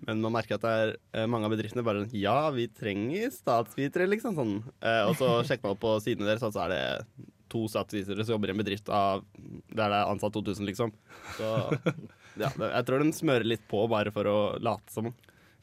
Men 0.07 0.21
man 0.23 0.35
merker 0.37 0.59
at 0.59 0.64
det 0.64 0.75
er 0.83 0.93
eh, 1.17 1.26
mange 1.31 1.49
av 1.49 1.55
bedriftene 1.55 1.83
bare 1.87 2.05
sånn 2.05 2.19
Ja, 2.21 2.50
vi 2.55 2.69
trenger 2.71 3.33
statsvitere, 3.35 4.07
liksom. 4.11 4.37
Sånn. 4.38 4.55
Eh, 4.78 5.02
og 5.09 5.17
så 5.19 5.33
sjekker 5.49 5.67
man 5.67 5.75
opp 5.75 5.83
på 5.83 5.97
sidene 6.05 6.28
deres, 6.28 6.45
og 6.47 6.55
så 6.55 6.67
er 6.67 6.75
det 6.75 6.83
to 7.49 7.64
statsvitere 7.71 8.26
som 8.26 8.37
jobber 8.37 8.52
i 8.52 8.55
en 8.55 8.61
bedrift 8.61 8.90
av, 8.93 9.25
der 9.73 9.88
det 9.88 9.99
er 9.99 10.12
ansatt 10.12 10.37
2000, 10.37 10.69
liksom. 10.69 10.93
Så 11.38 11.49
ja, 12.39 12.52
jeg 12.52 12.84
tror 12.87 13.02
den 13.02 13.15
smører 13.17 13.49
litt 13.49 13.65
på 13.71 13.82
bare 13.91 14.13
for 14.15 14.28
å 14.30 14.39
late 14.63 14.93
som. 14.95 15.11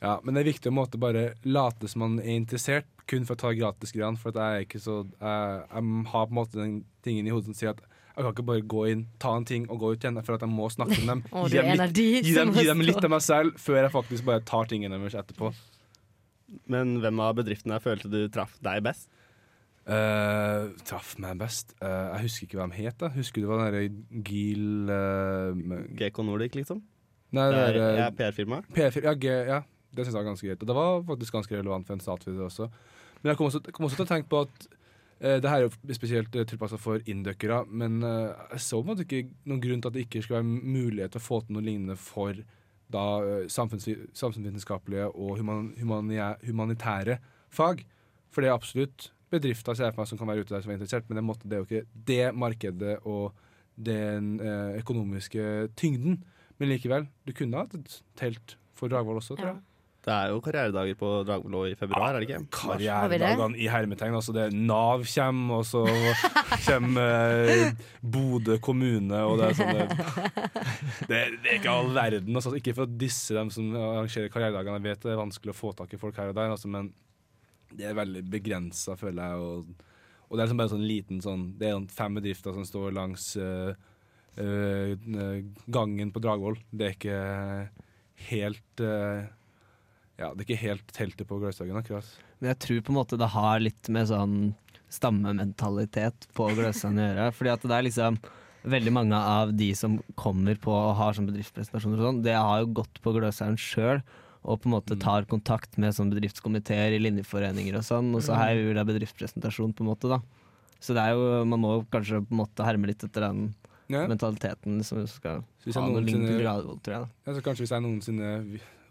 Ja, 0.04 0.18
Men 0.24 0.36
det 0.36 0.44
er 0.44 0.52
viktig 0.52 0.72
å 0.72 0.76
måte 0.76 1.00
bare 1.02 1.30
late 1.48 1.88
som 1.90 2.04
man 2.04 2.18
er 2.20 2.36
interessert, 2.36 2.90
kun 3.10 3.26
for 3.28 3.38
å 3.38 3.44
ta 3.46 3.54
gratisgreiene. 3.56 4.20
For 4.20 4.36
jeg 4.36 4.82
så 4.82 5.04
jeg, 5.06 5.62
jeg 5.70 6.08
har 6.12 6.26
på 6.28 6.34
en 6.34 6.40
måte 6.40 6.60
den 6.60 6.80
tingen 7.06 7.30
i 7.30 7.34
hodet 7.34 7.52
som 7.52 7.58
sier 7.58 7.76
at 7.76 7.86
jeg 8.16 8.24
kan 8.24 8.32
ikke 8.32 8.48
bare 8.48 8.64
gå 8.72 8.84
inn, 8.94 9.02
ta 9.20 9.34
en 9.36 9.46
ting 9.48 9.66
og 9.68 9.82
gå 9.82 9.92
ut 9.94 10.06
igjen, 10.06 10.20
for 10.24 10.38
at 10.38 10.44
jeg 10.46 10.52
må 10.52 10.70
snakke 10.72 10.98
med 11.02 11.10
dem. 11.12 11.24
oh, 11.36 11.50
Gi 11.52 11.60
dem 11.60 11.72
litt, 11.76 11.96
de 11.98 12.06
Gi 12.24 12.36
dem, 12.38 12.54
gi 12.56 12.64
dem 12.70 12.84
litt 12.88 13.04
av 13.04 13.12
meg 13.12 13.24
selv 13.26 13.58
før 13.60 13.82
jeg 13.82 13.92
faktisk 13.92 14.28
bare 14.30 14.44
tar 14.48 14.70
tingene 14.72 15.00
deres 15.02 15.18
etterpå. 15.20 15.52
Men 16.72 16.98
hvem 17.04 17.20
av 17.26 17.36
bedriftene 17.42 17.82
følte 17.84 18.12
du 18.14 18.20
traff 18.32 18.56
deg 18.64 18.86
best? 18.86 19.10
Uh, 19.86 20.72
traff 20.88 21.14
meg 21.22 21.38
best. 21.44 21.76
Uh, 21.84 22.16
jeg 22.16 22.26
husker 22.30 22.48
ikke 22.48 22.62
hva 22.62 22.70
de 22.72 22.80
het. 22.80 22.96
da 23.02 23.12
Husker 23.14 23.44
du 23.44 23.50
hva 23.52 23.60
den 23.60 23.68
derre 23.76 24.24
Gil 24.26 24.90
uh, 24.90 25.84
GK 26.00 26.24
Nordic, 26.26 26.56
liksom? 26.58 26.80
Nei, 27.36 27.50
det 27.52 27.60
er, 27.60 27.78
er 27.82 28.00
jeg 28.00 28.06
er 28.08 28.16
PR-firma. 28.18 28.62
P4. 28.74 29.04
Ja, 29.04 29.36
ja, 29.50 29.60
det 29.92 30.06
syns 30.06 30.16
jeg 30.16 30.22
var 30.22 30.30
ganske 30.32 30.48
greit. 30.48 30.64
Og 30.64 30.72
det 30.72 30.78
var 30.78 31.04
faktisk 31.12 31.36
ganske 31.36 31.58
relevant 31.60 31.88
for 31.90 31.98
en 31.98 32.04
statsviter 32.04 32.48
også. 32.48 32.70
Men 33.22 33.34
jeg 33.34 33.40
kom 33.40 33.50
også, 33.52 33.62
kom 33.76 33.88
også 33.90 34.00
til 34.00 34.08
å 34.08 34.12
tenke 34.14 34.32
på 34.32 34.42
at 34.46 34.68
eh, 34.70 34.80
det 35.20 35.48
her 35.48 35.64
er 35.64 35.70
jo 35.70 35.96
spesielt 35.96 36.36
uh, 36.36 36.44
tilpassa 36.48 36.78
for 36.82 37.00
inndøkkere, 37.08 37.62
men 37.72 38.02
eh, 38.04 38.34
jeg 38.52 38.64
så 38.66 38.82
på 38.82 38.84
en 38.84 38.92
måte 38.92 39.06
ikke 39.06 39.30
noen 39.48 39.62
grunn 39.64 39.84
til 39.84 39.92
at 39.92 39.96
det 39.96 40.06
ikke 40.06 40.22
skulle 40.26 40.42
være 40.42 40.72
mulighet 40.76 41.16
til 41.16 41.22
å 41.22 41.26
få 41.26 41.40
til 41.46 41.56
noe 41.56 41.64
lignende 41.64 41.96
for 42.00 42.42
da 42.92 43.06
eh, 43.24 43.46
samfunns, 43.52 43.88
samfunnsvitenskapelige 44.12 45.08
og 45.14 45.40
human, 45.40 45.72
humanitære 46.44 47.20
fag. 47.54 47.86
For 48.34 48.44
det 48.44 48.52
er 48.52 48.58
absolutt 48.58 49.10
bedrifter 49.32 49.78
ser 49.78 49.88
jeg 49.88 49.96
for 49.96 50.04
meg 50.04 50.12
som 50.12 50.20
kan 50.20 50.30
være 50.30 50.44
ute 50.44 50.54
der 50.54 50.66
som 50.66 50.74
er 50.74 50.78
interessert, 50.80 51.08
men 51.08 51.20
det, 51.20 51.26
måtte, 51.26 51.48
det 51.50 51.58
er 51.58 51.64
jo 51.64 51.70
ikke 51.70 52.02
det 52.12 52.26
markedet 52.36 52.98
og 53.08 53.32
den 53.76 54.36
eh, 54.44 54.76
økonomiske 54.82 55.72
tyngden. 55.80 56.20
Men 56.60 56.72
likevel, 56.72 57.08
du 57.28 57.34
kunne 57.36 57.64
hatt 57.64 57.76
et 57.76 57.98
telt 58.20 58.58
for 58.76 58.92
Dragvoll 58.92 59.20
også, 59.20 59.40
tror 59.40 59.54
Ja. 59.54 59.58
Det 60.06 60.14
er 60.14 60.30
jo 60.30 60.42
karrieredager 60.46 60.98
på 61.00 61.08
Dragvoll 61.26 61.72
i 61.72 61.78
februar, 61.78 62.14
er 62.14 62.22
det 62.22 62.28
ikke? 62.28 62.42
Karrieredagene 62.54 63.58
i 63.58 63.70
hermetegn. 63.72 64.14
Altså 64.14 64.36
det 64.36 64.52
Nav 64.54 65.06
kommer, 65.10 65.64
og 65.64 65.66
så 65.66 65.82
kommer 66.68 67.48
eh, 67.50 67.80
Bodø 68.02 68.60
kommune, 68.62 69.24
og 69.26 69.42
det 69.42 69.48
er 69.48 69.58
sånn 69.58 69.74
Det, 71.10 71.10
det, 71.10 71.22
det 71.42 71.50
er 71.50 71.58
ikke 71.58 71.74
all 71.74 71.90
verden. 71.96 72.38
Altså, 72.38 72.54
ikke 72.60 72.76
for 72.78 72.86
å 72.86 73.00
disse 73.06 73.34
dem 73.34 73.50
som 73.54 73.72
arrangerer 73.74 74.30
karrieredagene. 74.34 74.78
Jeg 74.78 74.86
vet 74.92 75.08
det 75.08 75.16
er 75.16 75.24
vanskelig 75.24 75.56
å 75.56 75.58
få 75.58 75.74
tak 75.80 75.98
i 75.98 76.00
folk 76.02 76.22
her 76.22 76.30
og 76.30 76.38
der, 76.38 76.54
altså, 76.54 76.70
men 76.72 76.92
det 77.74 77.90
er 77.90 77.98
veldig 77.98 78.22
begrensa, 78.30 78.94
føler 79.00 79.32
jeg. 79.34 79.42
Og, 79.42 79.90
og 80.30 80.38
det 80.38 80.44
er 80.44 80.46
liksom 80.46 80.62
bare 80.62 80.74
sånn 80.76 80.86
liten 80.86 81.22
sånn 81.24 81.48
Det 81.60 81.72
er 81.72 81.90
fem 81.94 82.20
bedrifter 82.20 82.54
som 82.56 82.66
står 82.68 82.94
langs 82.96 83.32
uh, 83.42 83.74
uh, 84.38 85.36
gangen 85.66 86.14
på 86.14 86.22
Dragvoll. 86.24 86.62
Det 86.70 86.92
er 86.92 86.96
ikke 87.00 87.20
helt 88.30 88.84
eh, 88.84 89.26
Ja, 90.20 90.30
det 90.32 90.46
er 90.46 90.48
ikke 90.48 90.62
helt 90.64 90.92
teltet 90.96 91.28
på 91.28 91.38
Gløshaugen, 91.42 91.76
akkurat. 91.80 92.08
Men 92.40 92.54
jeg 92.54 92.60
tror 92.64 92.82
på 92.88 92.94
en 92.94 93.00
måte 93.02 93.18
det 93.20 93.28
har 93.34 93.60
litt 93.64 93.90
med 93.92 94.08
sånn 94.08 94.36
stammementalitet 94.96 96.28
på 96.38 96.48
Gløshaugen 96.56 97.02
å 97.02 97.08
gjøre. 97.10 97.30
Fordi 97.38 97.54
at 97.54 97.66
det 97.68 97.78
er 97.78 97.88
liksom 97.88 98.20
veldig 98.66 98.94
mange 98.96 99.18
av 99.20 99.52
de 99.54 99.68
som 99.78 99.98
kommer 100.18 100.58
på 100.62 100.74
og 100.74 100.96
har 100.98 101.18
sånn 101.18 101.28
bedriftspresentasjoner 101.30 102.00
og 102.02 102.08
sånn, 102.10 102.22
det 102.26 102.34
har 102.38 102.64
jo 102.64 102.72
gått 102.82 103.02
på 103.04 103.14
Gløshaugen 103.18 103.60
sjøl. 103.62 104.02
Og 104.46 104.60
på 104.62 104.70
en 104.70 104.76
måte 104.76 104.96
tar 105.02 105.26
kontakt 105.30 105.78
med 105.82 105.96
sånn 105.98 106.12
bedriftskomiteer 106.14 106.94
i 106.94 107.02
linjeforeninger 107.02 107.80
og 107.80 107.86
sånn. 107.88 108.12
Og 108.14 108.22
så 108.26 108.38
her 108.38 108.54
vil 108.60 108.78
det 108.78 108.84
bedriftspresentasjon, 108.92 109.74
på 109.74 109.82
en 109.82 109.90
måte, 109.90 110.12
da. 110.12 110.20
Så 110.78 110.94
det 110.94 111.02
er 111.02 111.16
jo, 111.18 111.40
man 111.50 111.62
må 111.64 111.72
kanskje 111.90 112.20
på 112.22 112.36
en 112.36 112.42
måte 112.44 112.66
herme 112.68 112.92
litt 112.92 113.02
etter 113.08 113.26
den 113.26 113.48
Ja. 113.90 114.08
mentaliteten 114.10 114.84
som 114.86 115.02
skal 115.10 115.42
ha 115.42 115.82
noe 115.86 116.02
lignende 116.02 116.38
tror 116.38 116.94
jeg. 116.94 117.02
da. 117.02 117.02
ja, 117.26 117.34
så 117.34 117.42
kanskje 117.46 117.66
hvis 117.66 117.74
jeg 117.74 117.84
noensinne, 117.86 118.30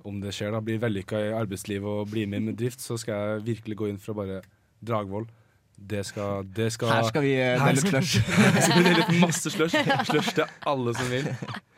om 0.04 0.18
det 0.20 0.34
skjer, 0.36 0.52
da, 0.52 0.60
blir 0.64 0.78
vellykka 0.82 1.20
i 1.28 1.32
arbeidslivet 1.32 1.88
og 1.88 2.10
blir 2.12 2.28
med 2.28 2.38
i 2.38 2.42
en 2.44 2.50
bedrift, 2.52 2.82
så 2.84 2.98
skal 3.00 3.14
jeg 3.38 3.44
virkelig 3.46 3.76
gå 3.80 3.88
inn 3.92 4.00
for 4.02 4.12
å 4.14 4.18
bare 4.22 4.42
Dragvoll. 4.84 5.24
Det 5.74 6.02
skal, 6.06 6.44
det 6.54 6.68
skal 6.74 6.90
Her 6.92 7.06
skal 7.08 7.22
vi 7.24 7.30
eh, 7.34 7.54
Her 7.58 7.72
dele 7.72 7.80
skal- 7.82 8.04
slush. 8.04 8.34
Jeg 8.54 8.66
skal 8.66 8.84
dele 8.84 9.00
ut 9.06 9.14
masse 9.26 9.50
slush. 9.50 9.78
Slush 10.10 10.34
til 10.36 10.44
alle 10.70 10.92
som 10.94 11.08
vil. 11.10 11.30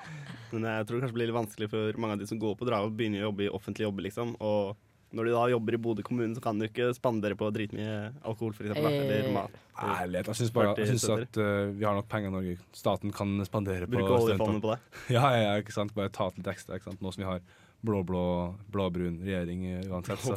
Men 0.52 0.66
jeg 0.68 0.86
tror 0.86 0.98
det 0.98 1.04
kanskje 1.06 1.16
blir 1.16 1.28
litt 1.30 1.36
vanskelig 1.36 1.68
for 1.72 1.96
mange 2.02 2.16
av 2.16 2.20
de 2.20 2.26
som 2.28 2.38
går 2.42 2.58
på 2.60 2.66
Dragvoll, 2.68 2.92
begynner 2.98 3.24
å 3.24 3.30
jobbe 3.30 3.46
i 3.46 3.48
offentlig 3.56 3.86
jobb, 3.86 4.02
liksom. 4.06 4.34
Og 4.46 4.76
når 5.16 5.28
du 5.28 5.32
da 5.34 5.42
jobber 5.54 5.76
i 5.76 5.80
Bodø 5.86 6.04
kommune, 6.06 6.34
så 6.36 6.42
kan 6.44 6.58
du 6.60 6.66
ikke 6.68 6.90
spandere 6.96 7.36
på 7.38 7.48
dritmye 7.54 7.96
alkohol, 8.26 8.52
for 8.58 8.66
eksempel. 8.66 8.86
Da, 8.86 9.02
eller 9.06 9.26
Eh, 9.26 9.32
mat. 9.34 9.56
Ærlighet. 9.76 10.30
Jeg 10.32 10.38
syns 10.42 10.52
bare 10.54 10.72
jeg 10.78 10.88
synes 10.94 11.04
at 11.16 11.38
uh, 11.42 11.72
vi 11.76 11.84
har 11.86 11.94
nok 11.98 12.08
penger 12.10 12.30
i 12.30 12.34
Norge. 12.36 12.56
Staten 12.78 13.12
kan 13.16 13.32
spandere 13.48 13.86
på 13.88 13.96
Bruke 13.98 14.18
oljefondet 14.22 14.62
på 14.64 14.72
det. 14.74 14.78
Ja, 15.14 15.24
ja, 15.34 15.42
ja, 15.46 15.54
ikke 15.64 15.74
sant? 15.74 15.94
Bare 15.96 16.10
ta 16.14 16.28
til 16.32 16.42
litt 16.44 16.52
ekstra, 16.54 16.78
ikke 16.78 16.90
sant? 16.92 17.02
nå 17.04 17.12
som 17.14 17.22
vi 17.24 17.28
har 17.28 17.42
blå-blå, 17.86 18.26
blå-brun 18.74 19.20
regjering 19.24 19.64
uansett. 19.86 20.20
Så. 20.20 20.36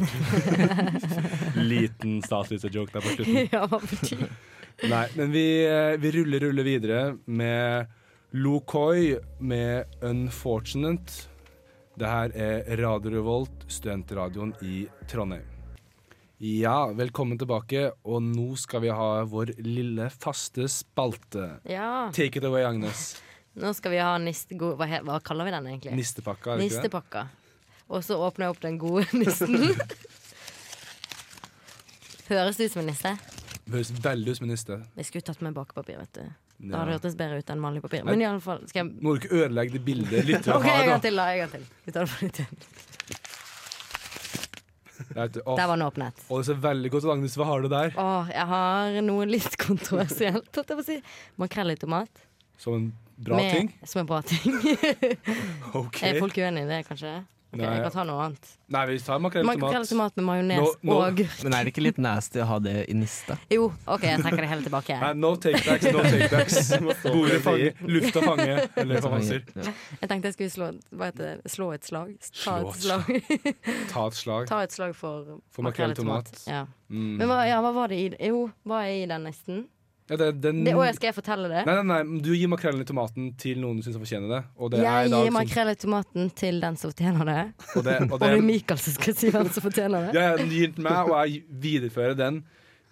Liten 1.72 2.20
statsløse-joke 2.26 2.94
der 2.96 3.06
på 3.06 3.16
slutten. 3.18 3.50
ja, 3.56 3.66
hva 3.66 3.82
betyr 3.84 4.30
Nei, 4.88 5.06
men 5.18 5.34
vi, 5.36 5.46
eh, 5.68 5.98
vi 6.00 6.12
ruller, 6.16 6.46
ruller 6.46 6.64
videre 6.64 7.02
med 7.26 7.90
Lokoi 8.32 9.18
med 9.40 9.86
'Unfortunate'. 10.00 11.28
Det 12.00 12.08
her 12.08 12.32
er 12.32 12.78
Radio 12.80 13.12
Revolt, 13.12 13.66
studentradioen 13.68 14.54
i 14.64 14.88
Trondheim. 15.12 15.44
Ja, 16.40 16.88
velkommen 16.96 17.36
tilbake, 17.36 17.90
og 18.08 18.22
nå 18.24 18.54
skal 18.56 18.86
vi 18.86 18.94
ha 18.96 19.26
vår 19.28 19.58
lille 19.60 20.06
faste 20.14 20.70
spalte. 20.72 21.58
Ja. 21.68 22.08
Take 22.16 22.40
it 22.40 22.48
away, 22.48 22.64
Agnes. 22.64 23.18
Nå 23.60 23.74
skal 23.76 23.92
vi 23.92 24.00
ha 24.00 24.14
niste... 24.24 24.56
Hva, 24.56 24.88
hva 25.04 25.20
kaller 25.20 25.50
vi 25.50 25.52
den 25.58 25.68
egentlig? 25.68 25.98
Nistepakka, 26.00 26.54
er 26.54 26.62
det 26.62 26.70
ikke 26.70 27.02
det? 27.10 27.26
Og 27.90 28.04
så 28.06 28.18
åpner 28.22 28.48
jeg 28.48 28.56
opp 28.56 28.62
den 28.62 28.78
gode 28.82 29.06
nissen. 29.20 29.56
Høres 32.30 32.60
det 32.60 32.70
ut 32.70 32.76
som 32.76 32.84
en 32.84 32.92
nisse? 32.92 33.16
Det 33.66 33.74
høres 33.74 33.90
veldig 34.04 34.34
ut 34.34 34.38
som 34.40 34.46
en 34.46 34.54
niste. 34.54 34.78
Jeg 35.00 35.08
skulle 35.10 35.26
tatt 35.26 35.42
med 35.46 35.58
bakepapir, 35.58 35.98
vet 36.02 36.20
du. 36.20 36.28
Da 36.60 36.82
hadde 36.82 36.92
det 36.92 36.98
hørtes 36.98 37.16
bedre 37.18 37.40
ut 37.40 37.52
enn 37.54 37.62
vanlig 37.64 37.82
papir. 37.86 38.04
Men 38.06 38.22
i 38.22 38.28
alle 38.28 38.44
fall 38.44 38.60
skal 38.68 38.82
jeg 38.82 39.04
Må 39.06 39.14
du 39.16 39.22
ikke 39.22 39.38
ødelegge 39.46 39.78
det 39.78 39.82
bildet 39.86 40.26
lyttere 40.28 40.56
OK, 40.60 40.68
en 40.68 40.74
har, 40.76 40.86
gang 40.90 40.98
da. 40.98 41.04
til, 41.06 41.22
da. 41.22 41.28
En 41.32 41.40
gang 41.44 41.54
til. 41.54 41.68
Vi 41.86 41.94
tar 41.96 42.06
det 42.06 42.12
for 42.14 42.26
litt 42.28 42.42
igjen. 42.44 42.60
Der 45.16 45.64
var 45.64 45.72
den 45.78 45.86
åpnet. 45.88 46.26
Og 46.28 46.42
det 46.42 46.50
ser 46.50 46.60
veldig 46.62 46.92
godt 46.92 47.08
ut, 47.08 47.14
Agnes. 47.16 47.38
Hva 47.40 47.48
har 47.48 47.64
du 47.64 47.70
der? 47.72 47.96
Å, 47.96 48.08
jeg 48.30 48.48
har 48.52 49.00
noe 49.08 49.26
litt 49.30 49.56
kontroversielt, 49.62 50.62
si. 50.86 51.00
Makrell 51.40 51.74
i 51.74 51.80
tomat. 51.80 52.26
Som 52.60 52.76
en 52.76 52.88
bra 53.16 53.40
med, 53.40 53.56
ting? 53.56 53.72
Som 53.88 54.04
en 54.04 54.10
bra 54.12 54.20
ting. 54.28 54.60
OK. 55.80 56.04
Er 56.04 56.20
folk 56.20 56.38
uenig 56.38 56.68
i 56.68 56.70
det, 56.70 56.84
kanskje? 56.92 57.14
Ok, 57.50 57.58
Nei. 57.58 57.70
jeg 57.74 57.82
kan 57.82 57.94
ta 57.96 58.04
noe 58.06 58.22
annet. 58.28 58.50
Nei, 58.70 58.82
vi 58.86 58.96
tar 59.02 59.22
makrell 59.26 59.42
i 59.42 59.48
Makrell 59.48 59.72
i 59.72 59.88
tomat. 59.90 59.90
tomat 59.90 60.18
med 60.20 60.26
majones 60.28 60.60
No, 60.60 60.66
no. 60.86 60.98
og 61.00 61.06
agurk. 61.08 61.40
Men 61.44 61.56
er 61.58 61.64
det 61.66 61.72
ikke 61.74 61.82
litt 61.82 61.98
nasty 61.98 62.42
å 62.44 62.46
ha 62.46 62.60
det 62.62 62.74
i 62.86 62.94
nista? 62.94 63.40
Jo, 63.50 63.72
OK, 63.90 64.04
jeg 64.06 64.22
trekker 64.22 64.44
det 64.46 64.50
hele 64.52 64.66
tilbake. 64.68 64.98
Nei, 65.02 65.10
no 65.18 65.32
takebacks, 65.42 65.88
no 65.96 66.04
takebacks. 66.06 66.70
Bordet 67.16 67.40
fange, 67.42 67.72
lufta 67.90 68.22
fange, 68.22 68.60
eller 68.84 69.02
hva 69.02 69.12
man 69.16 69.26
sier. 69.26 69.42
Jeg 69.58 70.12
tenkte 70.12 70.30
jeg 70.30 70.38
skulle 70.38 70.54
slå, 70.54 70.70
hva 70.94 71.10
heter 71.10 71.26
det? 71.42 71.54
slå 71.56 71.72
et 71.74 71.90
slag. 71.90 72.14
Ta 72.44 72.60
Slå 72.60 72.60
et 72.60 72.70
et 72.70 72.84
slag, 72.86 73.10
Ta 73.96 74.06
et 74.06 74.20
slag. 74.22 74.48
Ta 74.54 74.62
et 74.68 74.78
slag 74.78 74.94
for, 75.02 75.40
For 75.50 75.66
makrell 75.66 75.98
i 75.98 76.00
tomat. 76.04 76.30
Ja. 76.46 76.68
Mm. 76.94 77.16
Men 77.18 77.26
hva, 77.34 77.42
ja, 77.50 77.58
hva 77.66 77.74
var 77.74 77.90
det 77.90 77.98
i 77.98 78.30
Jo, 78.30 78.46
hva 78.70 78.84
er 78.86 79.02
i 79.02 79.10
den 79.10 79.26
nesten? 79.26 79.66
Ja, 80.10 80.18
det, 80.18 80.30
den, 80.42 80.64
Det, 80.66 80.74
å, 80.74 80.86
skal 80.98 81.12
jeg 81.12 81.16
fortelle 81.20 81.50
det? 81.52 81.64
Nei, 81.68 81.76
nei, 81.80 81.84
nei, 81.92 82.22
du 82.26 82.32
gir 82.34 82.50
makrellen 82.50 82.82
i 82.82 82.88
tomaten 82.88 83.28
til 83.40 83.60
noen 83.62 83.78
du 83.78 83.86
syns 83.86 84.00
fortjener 84.02 84.32
det. 84.32 84.40
Det 84.74 84.80
Jeg 84.82 85.12
gir 85.14 85.36
makrellen 85.36 85.78
i 85.78 85.82
tomaten 85.84 86.32
til 86.40 86.58
den 86.64 86.80
som 86.82 86.94
fortjener 86.94 87.30
det. 87.30 87.44
og 87.76 87.86
det, 87.86 87.98
og 88.08 88.16
det 88.24 88.32
er 88.32 88.46
Mikael 88.46 88.82
som 88.82 88.96
skal 88.98 89.18
si 89.20 89.30
hvem 89.36 89.52
som 89.54 89.66
fortjener 89.68 90.08
det. 90.08 90.16
ja, 90.18 90.32
Du 90.40 90.50
gir 90.50 90.72
den 90.72 90.80
til 90.80 90.88
meg, 90.88 91.12
og 91.12 91.14
jeg 91.20 91.44
viderefører 91.68 92.18
den 92.18 92.42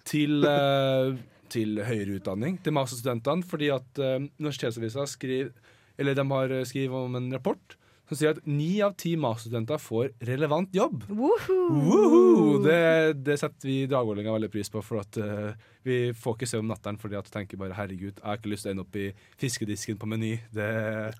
til, 0.06 0.46
uh, 0.46 1.10
til 1.50 1.82
høyere 1.88 2.20
utdanning, 2.20 2.60
til 2.62 2.76
masterstudentene, 2.78 3.46
fordi 3.50 3.72
at 3.74 4.02
uh, 4.04 4.20
Universitetsavisa 4.38 5.08
skriver 5.10 5.50
Eller 5.98 6.14
de 6.14 6.22
har 6.30 6.52
eh, 6.54 6.62
skrevet 6.62 6.94
om 6.94 7.16
en 7.18 7.32
rapport 7.34 7.74
som 8.08 8.16
sier 8.16 8.32
at 8.32 8.46
ni 8.48 8.78
av 8.84 8.94
ti 8.96 9.12
masterstudenter 9.20 9.80
får 9.82 10.14
relevant 10.24 10.72
jobb. 10.74 11.04
Woohoo! 11.12 11.66
Woohoo! 11.76 12.54
Det, 12.64 12.78
det 13.26 13.36
setter 13.40 13.68
vi 13.68 13.82
i 13.84 13.88
veldig 13.88 14.50
pris 14.52 14.72
på, 14.72 14.82
for 14.84 15.02
at 15.02 15.18
uh, 15.20 15.52
vi 15.84 16.14
får 16.16 16.38
ikke 16.38 16.48
se 16.48 16.60
om 16.62 16.70
natten 16.70 16.98
fordi 17.00 17.18
at 17.20 17.28
du 17.28 17.34
tenker 17.34 17.60
bare 17.60 17.76
herregud, 17.76 18.16
jeg 18.16 18.24
har 18.24 18.40
ikke 18.40 18.52
lyst 18.54 18.64
til 18.64 18.72
å 18.72 18.76
ende 18.76 18.86
opp 18.86 18.96
i 18.96 19.10
fiskedisken 19.40 20.00
på 20.00 20.08
Meny. 20.08 20.34
Det 20.54 20.68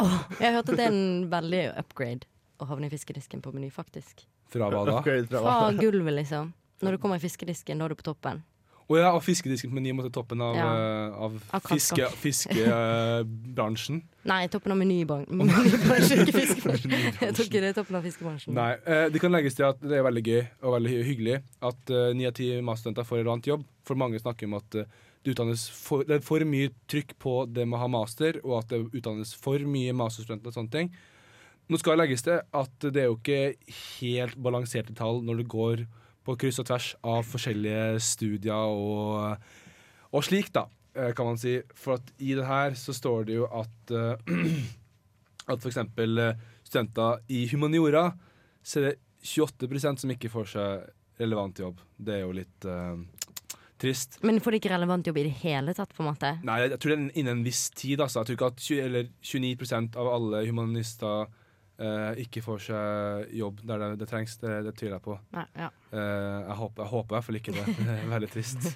Oh, 0.01 0.18
jeg 0.38 0.48
har 0.48 0.59
hørt 0.61 0.72
at 0.72 0.79
det 0.81 0.87
er 0.87 0.94
en 0.94 1.29
veldig 1.31 1.62
upgrade 1.81 2.29
å 2.59 2.68
havne 2.68 2.88
i 2.88 2.92
fiskedisken 2.92 3.42
på 3.44 3.53
Meny, 3.55 3.70
faktisk. 3.74 4.24
fra 4.48 4.70
hva 4.72 4.85
da? 4.88 5.01
Fra 5.05 5.42
Fra 5.44 5.72
gulvet, 5.77 6.14
liksom. 6.22 6.55
Når 6.81 6.94
du 6.94 7.03
kommer 7.03 7.18
i 7.18 7.22
fiskedisken, 7.22 7.79
da 7.79 7.88
er 7.88 7.92
du 7.92 7.98
på 7.98 8.07
toppen. 8.07 8.42
Å 8.88 8.96
ja, 8.96 9.09
og 9.12 9.20
fiskedisken 9.20 9.68
på 9.68 9.77
Meny 9.77 9.92
måtte 9.92 10.09
toppen 10.14 10.40
av, 10.40 10.55
Ja. 10.57 10.68
eh, 10.72 11.16
av 11.20 11.35
Av 11.53 11.61
fiske- 11.68 12.09
fiskebransjen. 12.16 13.98
Nei, 14.31 14.46
toppen 14.48 14.72
av 14.72 14.79
menybransjen. 14.81 15.40
Jeg 17.20 17.35
tror 17.35 17.44
ikke 17.44 17.61
det 17.61 17.68
er 17.72 17.77
toppen 17.77 17.98
av 17.98 18.07
fiskebransjen. 18.07 18.55
Nei, 18.57 18.72
eh, 18.87 19.09
Det 19.12 19.20
kan 19.20 19.33
legges 19.35 19.55
til 19.59 19.66
at 19.68 19.81
det 19.85 19.98
er 19.98 20.07
veldig 20.07 20.24
gøy 20.24 20.40
og 20.62 20.74
veldig 20.79 20.94
hyggelig 21.05 21.37
at 21.68 21.92
ni 22.16 22.27
av 22.29 22.33
ti 22.38 22.48
masterstudenter 22.64 23.05
får 23.09 23.20
relevant 23.22 23.46
jobb. 23.51 23.64
For 23.88 23.94
mange 24.01 24.20
snakker 24.20 24.48
om 24.48 24.55
at 24.61 24.70
det 24.72 24.87
utdannes 25.35 25.66
for, 25.74 26.05
det 26.09 26.16
er 26.20 26.24
for 26.24 26.40
mye 26.48 26.70
trykk 26.88 27.12
på 27.20 27.37
det 27.53 27.66
med 27.68 27.77
å 27.79 27.83
ha 27.85 27.88
master, 27.92 28.40
og 28.44 28.62
at 28.62 28.68
det 28.72 28.81
utdannes 29.03 29.35
for 29.37 29.59
mye 29.68 29.92
masterstudenter 29.96 30.48
og 30.48 30.55
sånne 30.57 30.72
ting. 30.72 30.92
Nå 31.68 31.77
skal 31.77 31.96
det 31.98 32.01
legges 32.07 32.22
til 32.24 32.40
at 32.40 32.79
det 32.81 32.96
er 33.05 33.11
jo 33.11 33.18
ikke 33.18 33.55
helt 34.01 34.37
balanserte 34.40 34.94
tall 34.96 35.20
når 35.27 35.42
det 35.42 35.48
går 35.53 35.83
på 36.28 36.36
kryss 36.36 36.60
og 36.60 36.68
tvers 36.68 36.90
av 37.08 37.22
forskjellige 37.24 38.02
studier 38.04 38.68
og, 38.68 39.46
og 40.12 40.26
slik, 40.26 40.50
da, 40.52 40.66
eh, 40.92 41.14
kan 41.16 41.30
man 41.30 41.40
si. 41.40 41.56
For 41.72 41.96
at 41.96 42.12
i 42.20 42.34
det 42.36 42.44
her 42.44 42.76
så 42.76 42.92
står 42.96 43.30
det 43.30 43.38
jo 43.38 43.48
at 43.48 43.94
eh, 43.96 44.28
at 45.52 45.64
f.eks. 45.64 45.80
studenter 46.68 47.22
i 47.32 47.46
humaniora 47.48 48.10
så 48.60 48.80
er 48.82 48.90
det 48.90 48.96
28 49.24 49.96
som 50.02 50.12
ikke 50.12 50.30
får 50.30 50.50
seg 50.52 51.22
relevant 51.22 51.58
jobb. 51.58 51.80
Det 51.96 52.18
er 52.18 52.20
jo 52.22 52.34
litt 52.36 52.66
uh, 52.68 53.00
trist. 53.80 54.20
Men 54.22 54.38
får 54.44 54.54
de 54.54 54.60
ikke 54.60 54.70
relevant 54.70 55.08
jobb 55.08 55.18
i 55.18 55.24
det 55.26 55.34
hele 55.40 55.74
tatt, 55.74 55.94
på 55.96 56.04
en 56.04 56.10
måte? 56.12 56.34
Nei, 56.46 56.60
jeg 56.66 56.78
tror 56.78 56.92
det 56.92 56.98
er 56.98 57.18
innen 57.18 57.40
en 57.40 57.46
viss 57.46 57.64
tid. 57.74 57.98
Altså. 58.04 58.20
Jeg 58.20 58.28
tror 58.28 58.38
ikke 58.38 58.50
at 58.52 58.62
20, 58.68 58.84
eller 58.84 59.08
29% 59.32 59.98
av 59.98 60.12
alle 60.12 60.44
humanister 60.46 61.32
eh, 61.78 62.22
ikke 62.24 62.42
får 62.44 62.62
seg 62.68 63.34
jobb 63.38 63.60
der 63.66 63.82
det, 63.84 63.90
det 64.02 64.08
trengs. 64.10 64.36
Det, 64.42 64.54
det 64.66 64.74
tviler 64.78 64.98
jeg 64.98 65.04
på. 65.08 65.18
Nei, 65.36 65.44
ja. 65.58 65.68
Eh, 65.92 65.98
jeg, 66.44 66.56
håper, 66.62 66.82
jeg 66.84 66.92
håper 66.94 67.12
i 67.12 67.16
hvert 67.18 67.28
fall 67.28 67.40
ikke 67.42 67.56
det. 67.58 67.66
Det 67.88 67.98
er 67.98 68.08
veldig 68.14 68.30
trist. 68.34 68.70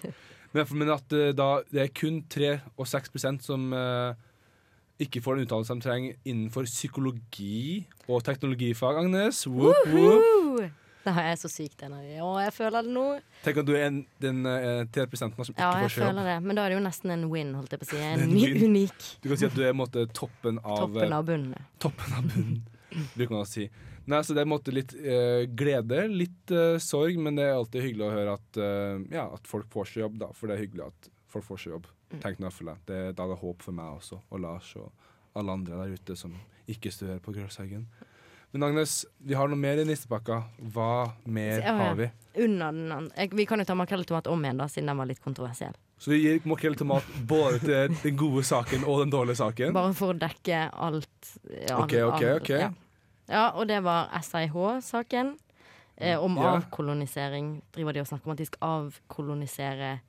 Men, 0.52 0.68
men 0.82 0.92
at 0.96 1.16
eh, 1.16 1.30
da, 1.36 1.48
det 1.72 1.86
er 1.86 1.94
kun 1.96 2.20
3 2.30 2.52
og 2.76 2.86
6% 2.88 3.46
som 3.46 3.72
eh, 3.76 4.28
ikke 5.02 5.22
får 5.24 5.38
den 5.38 5.46
utdannelsen 5.48 5.80
de 5.80 5.86
trenger 5.88 6.20
innenfor 6.28 6.68
psykologi 6.68 7.86
og 8.08 8.22
teknologifag, 8.26 9.00
Agnes. 9.02 9.46
Whoop, 9.48 9.88
whoop. 9.90 10.78
Det 11.02 11.10
har 11.16 11.24
jeg 11.32 11.38
så 11.40 11.48
sykt 11.50 11.80
energi. 11.82 12.14
Å, 12.22 12.28
jeg 12.44 12.52
føler 12.54 12.84
det 12.86 12.92
nå. 12.94 13.04
Tenk 13.42 13.56
at 13.62 13.66
du 13.66 13.72
er 13.74 13.88
en, 13.88 13.96
den 14.22 14.44
uh, 14.46 14.84
3 14.94 15.06
som 15.18 15.32
Ja, 15.34 15.72
jeg 15.82 15.88
får 15.88 15.94
seg 15.96 16.04
jobb. 16.04 16.12
føler 16.12 16.28
det. 16.28 16.36
Men 16.44 16.58
da 16.58 16.66
er 16.66 16.70
det 16.70 16.76
jo 16.76 16.84
nesten 16.84 17.14
en 17.16 17.24
win, 17.32 17.50
holdt 17.58 17.74
jeg 17.74 17.82
på 17.82 17.88
å 17.88 17.90
si. 17.90 17.98
Er 18.06 18.22
En 18.22 18.36
en 18.36 18.66
unik 18.68 19.08
Du 19.24 19.26
kan 19.32 19.40
si 19.40 19.48
at 19.48 19.56
du 19.56 19.64
er 19.66 19.74
måte, 19.74 20.04
toppen 20.14 20.60
av, 20.62 20.84
toppen 20.84 21.08
eh, 21.08 21.16
av 21.16 21.26
bunnen. 21.26 21.66
toppen 21.82 22.14
av 22.20 22.28
bunnen, 22.30 22.60
bruker 23.14 23.33
man 23.35 23.44
å 23.44 23.48
si. 23.48 23.68
Nei, 24.11 24.18
så 24.26 24.35
Det 24.35 24.42
er 24.42 24.46
en 24.48 24.52
måte 24.52 24.74
litt 24.74 24.94
eh, 24.98 25.44
glede, 25.46 26.05
litt 26.11 26.50
eh, 26.50 26.76
sorg, 26.83 27.18
men 27.22 27.38
det 27.38 27.46
er 27.46 27.55
alltid 27.55 27.85
hyggelig 27.87 28.07
å 28.09 28.14
høre 28.16 28.37
at, 28.38 28.59
eh, 28.59 29.02
ja, 29.14 29.28
at 29.31 29.46
folk 29.46 29.68
får 29.72 29.92
seg 29.92 30.05
jobb. 30.07 30.16
da, 30.24 30.31
For 30.35 30.50
det 30.50 30.57
er 30.57 30.64
hyggelig 30.64 30.88
at 30.88 31.11
folk 31.33 31.46
får 31.46 31.62
seg 31.62 31.76
jobb. 31.76 31.90
Tenk 32.22 32.42
nå 32.42 32.50
for 32.52 32.72
deg. 32.72 32.81
Det, 32.88 33.02
da 33.16 33.24
er 33.24 33.35
det 33.35 33.40
håp 33.40 33.62
for 33.64 33.76
meg 33.76 34.00
også, 34.00 34.18
og 34.28 34.42
Lars 34.42 34.72
og 34.81 34.90
alle 35.38 35.55
andre 35.55 35.78
der 35.85 35.94
ute 35.96 36.16
som 36.18 36.35
ikke 36.68 36.92
studerer 36.92 37.22
på 37.22 37.33
Grøshaugen. 37.37 37.87
Men 38.52 38.66
Agnes, 38.66 39.07
vi 39.16 39.33
har 39.38 39.48
noe 39.48 39.57
mer 39.57 39.81
i 39.81 39.87
nistepakka. 39.88 40.42
Hva 40.74 41.14
mer 41.24 41.62
har 41.64 41.94
vi? 41.96 42.11
Under 42.44 42.74
den. 42.76 43.09
Vi 43.33 43.46
kan 43.48 43.62
jo 43.62 43.64
ta 43.64 43.76
makrell 43.78 44.05
i 44.05 44.09
tomat 44.09 44.28
om 44.28 44.44
igjen, 44.44 44.61
da, 44.61 44.66
siden 44.68 44.90
den 44.92 45.00
var 45.00 45.09
litt 45.09 45.22
kontroversiell. 45.24 45.78
Så 46.02 46.10
vi 46.10 46.18
gir 46.24 46.40
makrell 46.50 46.74
i 46.74 46.80
tomat 46.80 47.06
både 47.30 47.60
til 47.62 47.92
den 48.02 48.16
gode 48.18 48.42
saken 48.42 48.82
og 48.90 49.04
den 49.04 49.12
dårlige 49.14 49.38
saken. 49.38 49.70
Bare 49.76 49.92
for 49.94 50.10
å 50.10 50.18
dekke 50.18 50.64
alt. 50.74 51.28
Ja, 51.46 51.76
Ok, 51.84 51.94
ok, 52.08 52.22
ok. 52.40 52.50
Ja. 52.58 52.70
ja, 53.30 53.44
og 53.54 53.68
det 53.70 53.78
var 53.86 54.10
SIH-saken. 54.18 55.36
Eh, 56.02 56.16
om 56.18 56.34
Ja. 56.40 56.56
avkolonisering. 56.56 57.60
Driver 57.72 57.92
de 57.94 58.00
og 58.02 58.08
snakker 58.10 58.26
om 58.26 58.32
at 58.34 58.38
de 58.42 58.46
skal 58.48 58.66
avkolonisere 58.88 60.00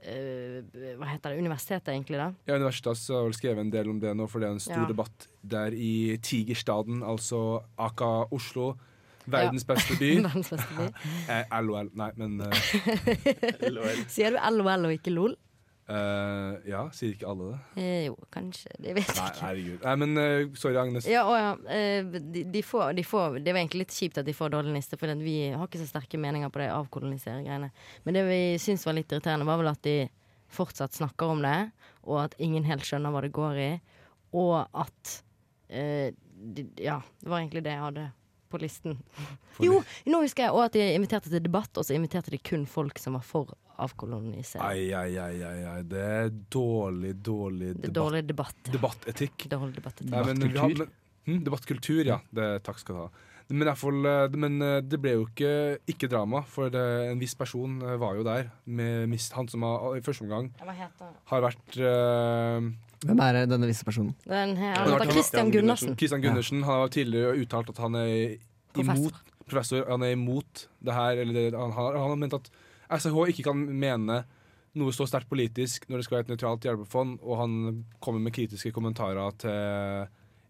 eh, 0.00 0.62
Hva 0.96 1.06
heter 1.10 1.34
det? 1.34 1.38
Universitetet, 1.42 1.88
egentlig, 1.92 2.16
da. 2.20 2.30
Ja, 2.46 2.56
Universitas 2.56 3.04
har 3.12 3.24
vel 3.26 3.34
skrevet 3.36 3.60
en 3.64 3.70
del 3.74 3.90
om 3.90 4.00
det 4.00 4.14
nå, 4.16 4.28
for 4.30 4.40
det 4.40 4.48
er 4.48 4.52
en 4.56 4.60
stor 4.62 4.84
Ja. 4.84 4.88
debatt 4.88 5.26
der 5.42 5.72
i 5.74 6.16
Tigerstaden, 6.22 7.02
altså 7.02 7.62
aka 7.78 8.24
Oslo. 8.32 8.76
Verdens 9.32 9.64
beste 9.68 9.96
by. 10.00 10.10
Verdens 10.26 10.52
beste 10.54 10.76
by. 10.78 10.86
Eh, 11.34 11.56
LOL. 11.66 11.90
Nei, 11.98 12.10
men 12.20 12.40
eh, 12.46 14.06
Sier 14.14 14.36
du 14.36 14.38
LOL 14.60 14.86
og 14.90 14.94
ikke 14.96 15.12
LOL? 15.14 15.34
Uh, 15.86 16.56
Ja, 16.66 16.80
sier 16.90 17.12
ikke 17.14 17.28
alle 17.30 17.52
det? 17.52 17.58
Eh, 17.78 18.00
jo, 18.08 18.16
kanskje. 18.34 18.72
Det 18.82 18.94
vet 18.96 19.06
jeg 19.06 19.18
Nei, 19.20 19.26
ikke. 19.30 19.42
herregud. 19.44 19.84
Nei, 19.86 19.92
men 20.02 20.18
uh, 20.18 20.56
sorry, 20.58 20.78
Agnes. 20.80 21.06
Ja, 21.06 21.22
å 21.30 21.36
ja. 21.38 21.52
Uh, 21.62 22.16
De, 22.34 22.42
de 22.50 22.62
får, 22.66 22.96
de 22.98 23.04
får, 23.06 23.36
det 23.46 23.54
var 23.54 23.60
egentlig 23.62 23.84
litt 23.84 23.94
kjipt 23.94 24.18
at 24.18 24.26
de 24.26 24.34
får 24.34 24.50
dårlig 24.56 24.74
liste, 24.74 24.98
for 24.98 25.12
vi 25.22 25.36
har 25.54 25.62
ikke 25.68 25.78
så 25.84 25.86
sterke 25.92 26.18
meninger 26.18 26.50
på 26.50 26.58
det 26.64 26.72
avkolonisere-greiene. 26.74 27.70
Men 28.02 28.18
det 28.18 28.24
vi 28.26 28.40
syns 28.62 28.86
var 28.88 28.98
litt 28.98 29.14
irriterende, 29.14 29.46
var 29.46 29.62
vel 29.62 29.70
at 29.70 29.82
de 29.86 29.96
fortsatt 30.56 30.94
snakker 30.98 31.30
om 31.36 31.46
det, 31.46 31.54
og 32.06 32.18
at 32.24 32.34
ingen 32.42 32.66
helt 32.66 32.86
skjønner 32.86 33.14
hva 33.14 33.22
det 33.22 33.32
går 33.34 33.62
i, 33.62 33.70
og 34.38 34.56
at 34.82 35.14
eh, 35.70 36.10
de, 36.36 36.66
Ja, 36.82 36.98
det 37.22 37.30
var 37.30 37.40
egentlig 37.44 37.62
det 37.66 37.72
jeg 37.76 37.82
hadde 37.86 38.08
på 38.50 38.60
listen. 38.62 38.98
For 39.56 39.66
Jo, 39.66 39.80
nå 40.10 40.22
husker 40.24 40.46
jeg 40.46 40.54
også 40.54 40.70
at 40.70 40.76
de 40.78 40.88
inviterte 40.96 41.32
til 41.32 41.42
debatt, 41.44 41.72
og 41.76 41.86
så 41.86 41.96
inviterte 41.96 42.32
de 42.34 42.40
kun 42.42 42.66
folk 42.70 43.00
som 43.02 43.18
var 43.18 43.24
for 43.26 43.54
avkolonisering. 43.82 44.64
Ai, 44.64 44.92
ai, 44.96 45.16
ai, 45.20 45.40
ai, 45.44 45.64
ai. 45.74 45.80
Det 45.86 46.02
er 46.02 46.30
dårlig, 46.52 47.14
dårlig 47.24 47.72
Det 47.74 47.90
er 47.90 47.90
debatt, 47.90 47.96
dårlig 48.00 48.22
debatt. 48.30 48.60
debattetikk. 48.72 49.48
Dårlig 49.52 49.78
debatt. 49.80 50.04
Men 50.10 50.40
vi 50.46 50.86
hm, 51.26 51.40
debattkultur, 51.44 52.04
ja. 52.06 52.20
Det, 52.30 52.50
takk 52.66 52.80
skal 52.80 52.96
du 52.96 53.00
ha. 53.04 53.08
Men, 53.48 53.68
fall, 53.78 54.00
eh, 54.10 54.28
men 54.34 54.56
eh, 54.62 54.80
det 54.82 54.98
ble 54.98 55.12
jo 55.14 55.26
ikke, 55.28 55.50
ikke 55.86 56.08
drama, 56.10 56.40
for 56.50 56.68
det, 56.74 56.82
en 57.12 57.20
viss 57.20 57.34
person 57.38 57.76
eh, 57.82 57.94
var 58.02 58.16
jo 58.18 58.24
der. 58.26 58.48
Med 58.66 59.06
mis- 59.12 59.28
han 59.36 59.46
som 59.48 59.62
har, 59.62 59.94
i 59.94 60.02
første 60.02 60.24
omgang 60.26 60.48
har 61.30 61.44
vært 61.44 61.78
uh, 61.78 62.66
Hvem 63.06 63.20
er 63.22 63.38
denne 63.46 63.68
visse 63.70 63.84
personen? 63.86 64.14
den? 64.26 64.56
her- 64.58 64.74
Han 64.80 64.90
heter 64.96 65.12
Christian 65.14 65.52
Gundersen. 65.54 65.94
Christian 65.96 66.22
Gundersen 66.24 66.64
har 66.66 66.88
tidligere 66.88 67.36
uttalt 67.38 67.70
at 67.70 67.78
han 67.78 67.94
er 68.00 68.36
Professor. 68.74 68.94
imot 69.12 69.22
Professor, 69.46 69.84
han 69.92 70.02
er 70.02 70.16
imot 70.16 70.66
det 70.82 70.92
her. 70.96 71.20
Eller 71.22 71.32
det, 71.38 71.44
han, 71.54 71.70
har, 71.76 71.92
han 72.00 72.10
har 72.10 72.16
ment 72.18 72.34
at 72.34 72.50
SRH 72.98 73.28
ikke 73.30 73.44
kan 73.46 73.62
mene 73.78 74.24
noe 74.76 74.92
så 74.92 75.06
sterkt 75.08 75.30
politisk 75.30 75.86
når 75.88 76.02
det 76.02 76.04
skal 76.08 76.16
være 76.18 76.26
et 76.26 76.32
nøytralt 76.34 76.66
hjelpefond, 76.66 77.20
og 77.22 77.38
han 77.40 77.84
kommer 78.02 78.20
med 78.26 78.34
kritiske 78.36 78.72
kommentarer 78.74 79.30
til, 79.38 79.54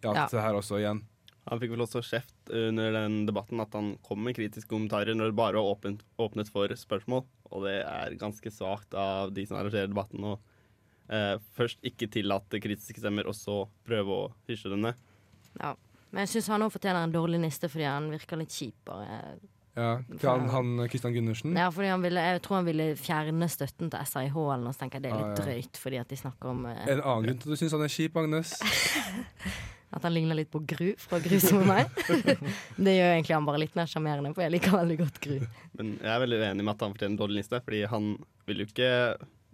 ja, 0.03 0.13
Ja. 0.17 0.25
til 0.27 0.39
det 0.41 0.47
her 0.47 0.57
også 0.59 0.81
igjen. 0.81 1.03
Han 1.47 1.61
fikk 1.63 1.71
vel 1.77 1.85
også 1.85 2.01
kjeft 2.03 2.51
under 2.51 2.91
den 2.97 3.21
debatten 3.29 3.61
at 3.63 3.75
han 3.79 3.93
kom 4.07 4.25
med 4.27 4.35
kritiske 4.35 4.67
kommentarer 4.73 5.15
når 5.15 5.31
det 5.31 5.39
bare 5.39 5.55
var 5.61 5.69
åpent, 5.77 6.01
åpnet 6.19 6.51
for 6.51 6.73
spørsmål. 6.75 7.23
Og 7.55 7.67
det 7.69 7.77
er 7.87 8.17
ganske 8.19 8.51
svakt 8.51 8.97
av 8.99 9.31
de 9.37 9.45
som 9.47 9.59
arrangerer 9.61 9.93
debatten 9.93 10.27
å 10.27 10.33
eh, 11.09 11.37
først 11.55 11.85
ikke 11.87 12.09
tillate 12.11 12.59
kritiske 12.63 12.99
stemmer, 12.99 13.29
og 13.31 13.37
så 13.39 13.61
prøve 13.87 14.11
å 14.11 14.25
hysje 14.51 14.73
dem 14.75 14.83
ned. 14.89 14.99
Ja. 15.61 15.77
Men 16.11 16.25
jeg 16.25 16.33
syns 16.37 16.49
han 16.51 16.63
òg 16.67 16.73
fortjener 16.75 17.05
en 17.07 17.13
dårlig 17.15 17.39
niste 17.43 17.69
fordi 17.71 17.87
han 17.87 18.11
virker 18.11 18.39
litt 18.41 18.55
kjipere. 18.55 19.21
Ja, 19.77 19.91
han, 20.23 20.47
han 20.49 20.87
Kristian 20.89 21.13
Gundersen. 21.13 21.53
Ja, 21.59 21.67
fordi 21.75 21.91
han 21.93 22.01
ville, 22.03 22.23
jeg 22.33 22.43
tror 22.47 22.59
han 22.63 22.67
ville 22.71 22.87
fjerne 22.97 23.49
støtten 23.53 23.91
til 23.93 24.07
SRIH, 24.09 24.35
eller 24.41 24.65
noe, 24.65 24.73
så 24.73 24.83
tenker 24.83 24.99
jeg 25.03 25.05
det 25.07 25.11
er 25.13 25.19
litt 25.21 25.27
Ah, 25.27 25.35
ja. 25.37 25.47
drøyt, 25.61 25.81
fordi 25.83 25.99
at 26.01 26.09
de 26.15 26.19
snakker 26.23 26.51
om 26.55 26.63
eh, 26.71 26.85
En 26.95 27.03
annen 27.03 27.27
grunn 27.29 27.41
til 27.43 27.51
at 27.51 27.55
du 27.55 27.61
syns 27.61 27.77
han 27.77 27.85
er 27.85 27.93
kjip, 27.93 28.17
Agnes. 28.23 28.55
at 29.97 30.05
han 30.05 30.13
ligner 30.13 30.37
litt 30.37 30.51
på 30.53 30.61
Gru 30.69 30.91
fra 31.01 31.21
Grusomme 31.25 31.65
meg. 31.65 32.01
det 32.87 32.97
gjør 32.99 33.13
egentlig 33.15 33.37
han 33.37 33.49
bare 33.49 33.63
litt 33.63 33.77
mer 33.79 33.89
sjarmerende, 33.91 34.35
for 34.37 34.45
jeg 34.45 34.53
liker 34.53 34.77
veldig 34.77 34.99
godt 35.01 35.21
Gru. 35.25 35.37
Men 35.81 35.95
jeg 35.97 36.13
er 36.13 36.23
veldig 36.23 36.41
uenig 36.43 36.67
med 36.67 36.75
at 36.75 36.85
han 36.85 36.97
fortjener 36.97 37.15
en 37.15 37.21
dårlig 37.23 37.41
liste, 37.41 37.63
fordi 37.65 37.85
han 37.93 38.11
vil 38.49 38.63
jo 38.63 38.69
ikke 38.69 38.91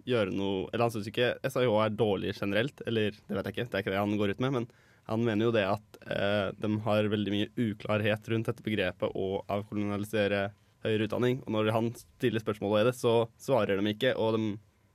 gjøre 0.03 0.33
noe 0.35 0.65
Eller 0.67 0.83
han 0.83 0.91
syns 0.91 1.05
ikke 1.07 1.29
SAIH 1.47 1.77
er 1.79 1.93
dårlig 1.95 2.33
generelt, 2.35 2.81
eller 2.89 3.15
det 3.15 3.37
vet 3.37 3.47
jeg 3.47 3.55
ikke, 3.55 3.69
det 3.71 3.77
er 3.77 3.85
ikke 3.85 3.93
det 3.93 4.01
han 4.01 4.17
går 4.19 4.33
ut 4.33 4.43
med, 4.43 4.57
men 4.57 4.67
han 5.07 5.23
mener 5.23 5.47
jo 5.47 5.53
det 5.55 5.63
at 5.67 5.97
eh, 6.07 6.49
de 6.59 6.69
har 6.85 7.09
veldig 7.11 7.31
mye 7.33 7.47
uklarhet 7.59 8.27
rundt 8.31 8.49
dette 8.51 8.63
begrepet 8.63 9.15
å 9.19 9.29
avkolonialisere 9.51 10.45
høyere 10.83 11.07
utdanning. 11.07 11.41
Og 11.43 11.55
når 11.55 11.71
han 11.75 11.89
stiller 11.97 12.43
spørsmål 12.43 12.77
ved 12.77 12.87
det, 12.89 12.95
så 12.99 13.15
svarer 13.39 13.79
de 13.79 13.91
ikke, 13.91 14.13
og 14.19 14.37
de, 14.37 14.53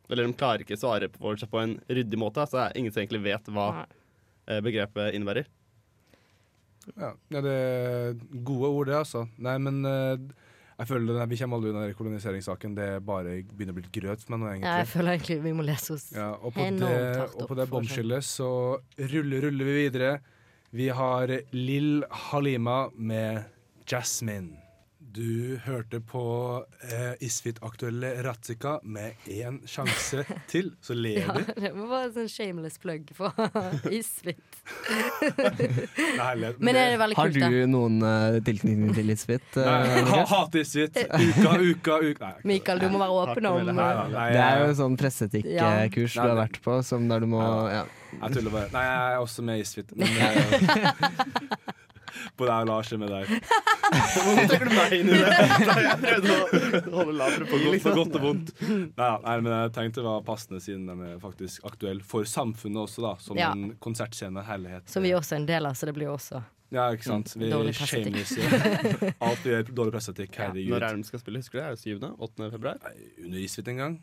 eller 0.08 0.28
de 0.28 0.38
klarer 0.40 0.64
ikke 0.64 0.78
å 0.78 0.80
svare 0.80 1.10
på, 1.12 1.34
på 1.36 1.60
en 1.60 1.76
ryddig 1.88 2.20
måte. 2.20 2.46
Så 2.48 2.56
det 2.56 2.64
er 2.66 2.80
ingen 2.80 2.94
som 2.94 3.04
egentlig 3.04 3.24
vet 3.28 3.52
hva 3.52 3.68
Nei. 3.80 3.86
Eh, 4.48 4.60
begrepet 4.64 5.14
innebærer. 5.16 5.48
Ja, 6.96 7.12
ja, 7.28 7.40
det 7.44 7.54
er 7.54 8.14
gode 8.46 8.70
ord, 8.72 8.88
det, 8.88 8.96
altså. 8.96 9.26
Nei, 9.44 9.56
men 9.60 9.82
eh, 9.84 10.46
jeg 10.78 10.88
føler 10.88 11.18
det, 11.18 11.26
vi 11.32 11.38
kommer 11.40 11.58
aldri 11.58 11.72
unna 11.72 11.82
den 11.84 11.98
koloniseringssaken. 11.98 12.76
Det 12.78 12.88
bare 13.06 13.34
begynner 13.50 13.74
å 13.74 13.78
bli 13.78 13.84
litt 13.84 13.98
grøt 13.98 14.22
for 14.24 14.36
meg 14.36 14.44
nå, 14.44 14.52
Ja, 14.62 14.78
jeg 14.84 14.90
føler 14.92 15.16
egentlig 15.16 15.40
vi 15.44 15.54
må 15.58 15.66
lese 15.66 15.96
oss 15.96 16.06
Ja, 16.14 16.30
og 16.38 16.54
på 16.54 16.62
enormt 16.64 16.84
det, 16.86 17.18
hardt 17.18 17.36
og 17.42 17.50
på 17.50 17.58
det 17.58 17.68
bomskillet 17.72 18.28
så 18.28 18.50
ruller, 18.96 19.48
ruller 19.48 19.68
vi 19.68 19.76
videre. 19.82 20.12
Vi 20.70 20.88
har 20.92 21.32
Lill 21.56 22.04
Halima 22.28 22.88
med 22.94 23.44
'Jasmine'. 23.88 24.67
Du 25.08 25.56
hørte 25.64 26.00
på 26.04 26.20
eh, 26.84 27.14
Isfit-aktuelle 27.24 28.10
Ratzika 28.26 28.74
med 28.84 29.16
én 29.32 29.56
sjanse 29.64 30.20
til, 30.52 30.74
så 30.84 30.92
ler 30.92 31.22
Ja, 31.22 31.32
vi. 31.38 31.44
det 31.64 31.70
var 31.78 32.02
en 32.04 32.12
sånn 32.12 32.28
shameless 32.28 32.76
plug 32.82 33.08
for 33.16 33.32
Isfit. 33.98 34.58
Nei, 36.18 36.34
Men 36.60 36.76
det 36.76 36.82
er 36.82 37.00
veldig 37.00 37.16
Har 37.16 37.32
kult, 37.32 37.40
da. 37.40 37.48
du 37.48 37.72
noen 37.72 37.96
uh, 38.04 38.36
tilknytning 38.44 38.92
til 38.98 39.14
Isfit? 39.14 39.48
Uh, 39.56 39.64
Nei, 39.64 40.04
ha, 40.10 40.20
Hate 40.28 40.28
hat 40.34 40.60
Isfit. 40.60 41.00
Uka, 41.00 41.56
uka, 41.56 41.98
uka. 42.04 42.32
Nei, 42.34 42.44
Mikael, 42.52 42.84
du 42.84 42.90
må 42.92 43.00
være 43.00 43.16
åpen 43.24 43.48
om 43.48 43.62
nei, 43.64 43.88
å 43.88 44.06
nei, 44.12 44.28
Det 44.36 44.44
er 44.44 44.60
jo 44.64 44.68
en 44.74 44.78
sånn 44.82 44.98
Ja. 44.98 45.02
presseetikkurs 45.06 46.18
du 46.18 46.24
har 46.26 46.36
vært 46.44 46.60
på, 46.68 46.78
som 46.84 47.08
der 47.08 47.24
du 47.24 47.32
må 47.32 47.40
ja. 47.72 47.86
jeg 48.18 48.36
tuller 48.36 48.52
bare. 48.58 48.68
Nei, 48.76 48.84
jeg 48.90 49.16
er 49.16 49.24
også 49.24 49.46
med 49.48 49.64
Isfit. 49.64 49.96
Men, 49.96 50.08
eh, 50.28 51.77
på 52.38 52.46
deg 52.48 52.56
og 52.64 52.68
Lars 52.70 52.92
med 52.98 53.12
deg. 53.12 53.32
Hvorfor 53.88 54.48
trekker 54.50 54.68
du 54.68 54.74
meg 54.76 54.94
inn 54.98 55.08
i 55.08 55.18
det? 55.18 55.30
Jeg 55.88 55.98
prøvde 56.02 56.34
å 56.90 56.96
holde 56.98 57.14
lav 57.16 57.36
På 57.38 57.46
godt, 57.46 57.62
på 57.62 57.72
liksom. 57.72 57.96
godt 57.96 58.18
og 58.18 58.24
vondt. 58.26 58.52
Nei, 58.68 59.08
nei, 59.24 59.36
men 59.44 59.54
jeg 59.54 59.72
tenkte 59.78 60.02
det 60.02 60.06
var 60.10 60.26
passende 60.26 60.60
siden 60.64 60.84
den 60.90 61.00
er 61.06 61.16
faktisk 61.22 61.64
aktuelle 61.68 62.04
for 62.04 62.28
samfunnet 62.28 62.82
også, 62.84 63.04
da. 63.06 63.14
Som 63.24 63.40
Ja. 63.40 63.50
en 63.56 63.72
konsertscene. 63.80 64.44
Herlighet. 64.48 64.88
Som 64.92 65.02
vi 65.06 65.14
også 65.16 65.36
er 65.36 65.42
en 65.42 65.48
del 65.48 65.66
av, 65.70 65.76
så 65.78 65.88
det 65.88 65.94
blir 65.96 66.10
jo 66.10 66.16
også 66.18 66.42
Ja, 66.74 66.90
ikke 66.92 67.08
sant. 67.08 67.32
Vi 67.40 67.48
Dårlig 67.48 67.72
jo. 67.78 68.44
Alt 69.24 69.40
vi 69.44 69.54
gjør, 69.54 69.70
dårlig 69.72 69.94
presseetikk. 69.96 70.36
Når 70.36 70.82
er 70.82 70.88
det 70.92 71.00
de 71.00 71.08
skal 71.08 71.22
spille? 71.24 71.40
Husker 71.40 71.58
du 71.58 71.62
det? 71.62 71.66
Er 71.66 71.76
det 71.80 71.80
7.? 71.80 72.14
8. 72.28 72.50
februar? 72.58 72.80
Nei, 72.84 72.94
Under 73.24 73.38
Isfit 73.40 73.68
en 73.72 73.80
gang. 73.84 73.98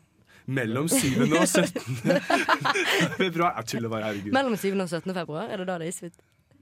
Mellom 0.46 0.88
7. 0.90 1.22
og 1.26 1.46
17. 1.46 1.70
februar. 3.22 3.54
Jeg 3.60 3.66
tuller 3.72 3.90
bare, 3.90 4.10
herregud. 4.10 4.32
Mellom 4.34 4.56
7. 4.58 4.72
og 4.74 4.88
17. 4.88 5.14
februar, 5.14 5.46
er 5.50 5.62
det 5.62 5.66
da 5.70 5.78
det 5.78 5.88
er 5.88 5.94
Isfit? 5.94 6.18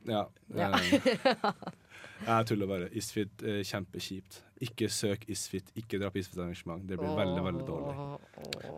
Ja. 0.08 0.26
Ja. 0.54 0.70
eh, 0.78 1.64
Jeg 2.24 2.46
tuller 2.48 2.68
bare. 2.68 2.88
Isfit 2.96 3.42
er 3.44 3.62
kjempekjipt. 3.66 4.38
Ikke 4.64 4.88
søk 4.92 5.26
Isfit. 5.32 5.68
Ikke 5.76 5.98
dra 6.00 6.08
på 6.12 6.20
Isfit-arrangement. 6.20 6.84
Det 6.88 6.96
blir 7.00 7.10
veldig, 7.18 7.42
veldig 7.44 7.66
dårlig. 7.68 7.94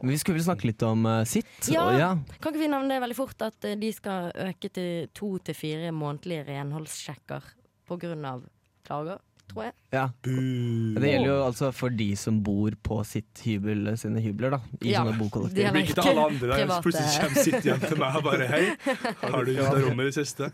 Men 0.01 0.11
vi 0.11 0.19
skulle 0.19 0.39
vel 0.41 0.47
snakke 0.49 0.71
litt 0.71 0.83
om 0.87 1.07
uh, 1.07 1.21
sitt. 1.29 1.53
Ja. 1.71 1.85
og 1.85 2.01
ja. 2.01 2.11
Kan 2.41 2.55
ikke 2.55 2.65
vi 2.65 2.73
nevne 2.73 2.97
det 2.97 3.03
veldig 3.05 3.19
fort 3.19 3.47
at 3.47 3.69
eh, 3.69 3.79
de 3.79 3.93
skal 3.95 4.33
øke 4.49 4.73
til 4.73 5.09
to 5.15 5.31
til 5.47 5.59
fire 5.59 5.93
månedlige 5.95 6.49
renholdssjekker 6.49 7.53
på 7.87 8.01
grunn 8.03 8.27
av 8.27 8.43
klager, 8.87 9.23
tror 9.51 9.65
jeg. 9.67 9.75
ja. 9.95 10.05
Det 10.27 11.11
gjelder 11.11 11.29
jo 11.31 11.37
altså 11.45 11.71
for 11.75 11.95
de 11.95 12.09
som 12.19 12.39
bor 12.45 12.75
på 12.83 12.99
sitt 13.09 13.43
hybel, 13.45 13.93
sine 14.01 14.21
hybler, 14.25 14.57
da. 14.57 14.61
I 14.81 14.93
Ja. 14.93 15.05
sånne 15.05 15.15
De 15.17 15.21
bokollektiv. 15.25 15.55
Det 15.57 15.67
er 15.67 15.73
blir 15.73 15.87
ikke 15.87 15.97
til 16.01 16.11
alle 16.13 16.27
andre 16.27 16.59
der. 16.67 16.83
Plutselig 16.83 17.21
kommer 17.23 17.45
sitt 17.47 17.69
hjem 17.69 17.81
til 17.87 17.99
meg 18.01 18.17
og 18.17 18.25
bare 18.27 18.47
Hei, 18.51 18.63
har 19.35 19.45
du 19.45 19.53
bytta 19.55 19.79
rom 19.87 20.01
i 20.01 20.09
det 20.09 20.15
siste? 20.17 20.51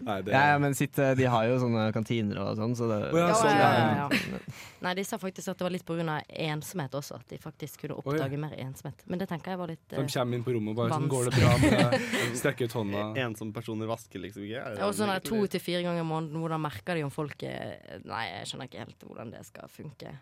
Nei, 0.00 0.20
det 0.22 0.32
Ja, 0.32 0.42
ja, 0.52 0.58
men 0.58 0.74
sitt, 0.74 0.98
eh, 0.98 1.14
de 1.18 1.24
har 1.24 1.44
jo 1.48 1.58
sånne 1.62 1.88
kantiner 1.92 2.40
og 2.44 2.56
sånn, 2.58 2.76
så 2.78 2.88
det 2.90 3.00
oh, 3.12 3.18
ja, 3.18 3.28
Ja, 3.28 3.34
sånn, 3.34 3.52
ja, 3.52 3.70
ja. 3.72 4.08
ja, 4.08 4.32
ja. 4.38 4.40
Nei, 4.86 4.94
de 4.94 5.04
sa 5.04 5.18
faktisk 5.18 5.50
at 5.50 5.58
det 5.58 5.66
var 5.66 5.74
litt 5.74 5.86
pga. 5.86 6.20
ensomhet 6.28 6.94
også. 6.94 7.18
At 7.18 7.28
de 7.32 7.38
faktisk 7.42 7.82
kunne 7.82 7.98
oppdage 7.98 8.38
mer 8.38 8.54
ensomhet. 8.62 9.02
Men 9.10 9.18
det 9.18 9.28
tenker 9.28 9.52
jeg 9.54 9.58
var 9.58 9.72
litt 9.72 9.82
De 9.90 9.96
eh, 9.98 10.06
kommer 10.06 10.38
inn 10.38 10.44
på 10.46 10.54
rommet 10.54 10.70
og 10.74 10.78
bare 10.78 10.94
sånn, 10.94 11.08
går 11.10 11.30
det 11.30 11.34
bra 11.40 11.54
med? 11.64 12.06
Strekker 12.40 12.70
ut 12.70 12.76
hånda. 12.78 13.04
Ensomme 13.24 13.52
personer 13.56 13.90
vasker 13.90 14.22
liksom 14.22 14.46
ikke? 14.46 14.62
Er 14.62 14.84
Og 14.86 14.94
sånn 14.94 15.10
to 15.26 15.40
til 15.50 15.62
fire 15.62 15.82
ganger 15.86 16.04
i 16.04 16.06
måneden, 16.06 16.38
hvordan 16.38 16.62
merker 16.62 16.98
de 16.98 17.04
om 17.08 17.12
folk 17.14 17.42
er 17.48 17.98
Nei, 18.06 18.27
jeg 18.28 18.50
skjønner 18.50 18.70
ikke 18.70 18.82
helt 18.84 19.06
hvordan 19.08 19.32
det 19.34 19.44
skal 19.48 19.70
funke. 19.72 20.16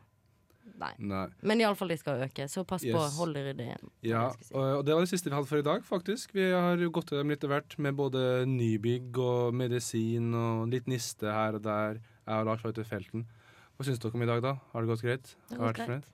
Nei. 0.75 0.91
Nei. 0.99 1.27
Men 1.47 1.63
iallfall 1.63 1.93
de 1.93 1.97
skal 2.01 2.25
øke, 2.27 2.49
så 2.51 2.65
pass 2.67 2.83
på. 2.85 2.91
Yes. 2.99 3.19
Hold 3.21 3.37
dere 3.37 3.53
ryddig. 3.53 3.69
Ja, 4.07 4.25
si. 4.41 4.51
og 4.57 4.83
det 4.87 4.97
var 4.97 5.05
det 5.05 5.13
siste 5.13 5.31
vi 5.31 5.37
hadde 5.37 5.49
for 5.51 5.63
i 5.63 5.67
dag, 5.67 5.85
faktisk. 5.87 6.35
Vi 6.37 6.49
har 6.51 6.83
jo 6.83 6.91
gått 6.95 7.15
dem 7.15 7.31
litt 7.33 7.47
av 7.47 7.55
hvert 7.55 7.79
med 7.83 7.97
både 7.99 8.25
nybygg 8.51 9.21
og 9.23 9.55
medisin 9.57 10.35
og 10.37 10.67
litt 10.75 10.91
niste 10.91 11.31
her 11.31 11.61
og 11.61 11.65
der. 11.67 12.03
Jeg 12.27 12.43
og 12.43 12.51
Lars 12.51 12.67
var 12.67 12.75
ute 12.75 12.83
i 12.83 12.91
felten. 12.91 13.27
Hva 13.77 13.87
syns 13.87 14.03
dere 14.03 14.19
om 14.19 14.27
i 14.27 14.29
dag, 14.29 14.43
da? 14.45 14.57
Har 14.73 14.83
det 14.83 14.91
gått 14.91 15.07
greit? 15.07 15.35
Det 15.47 15.61
har 15.61 15.63
gått 15.63 15.71
vært 15.71 15.83
fornøyd? 15.85 16.13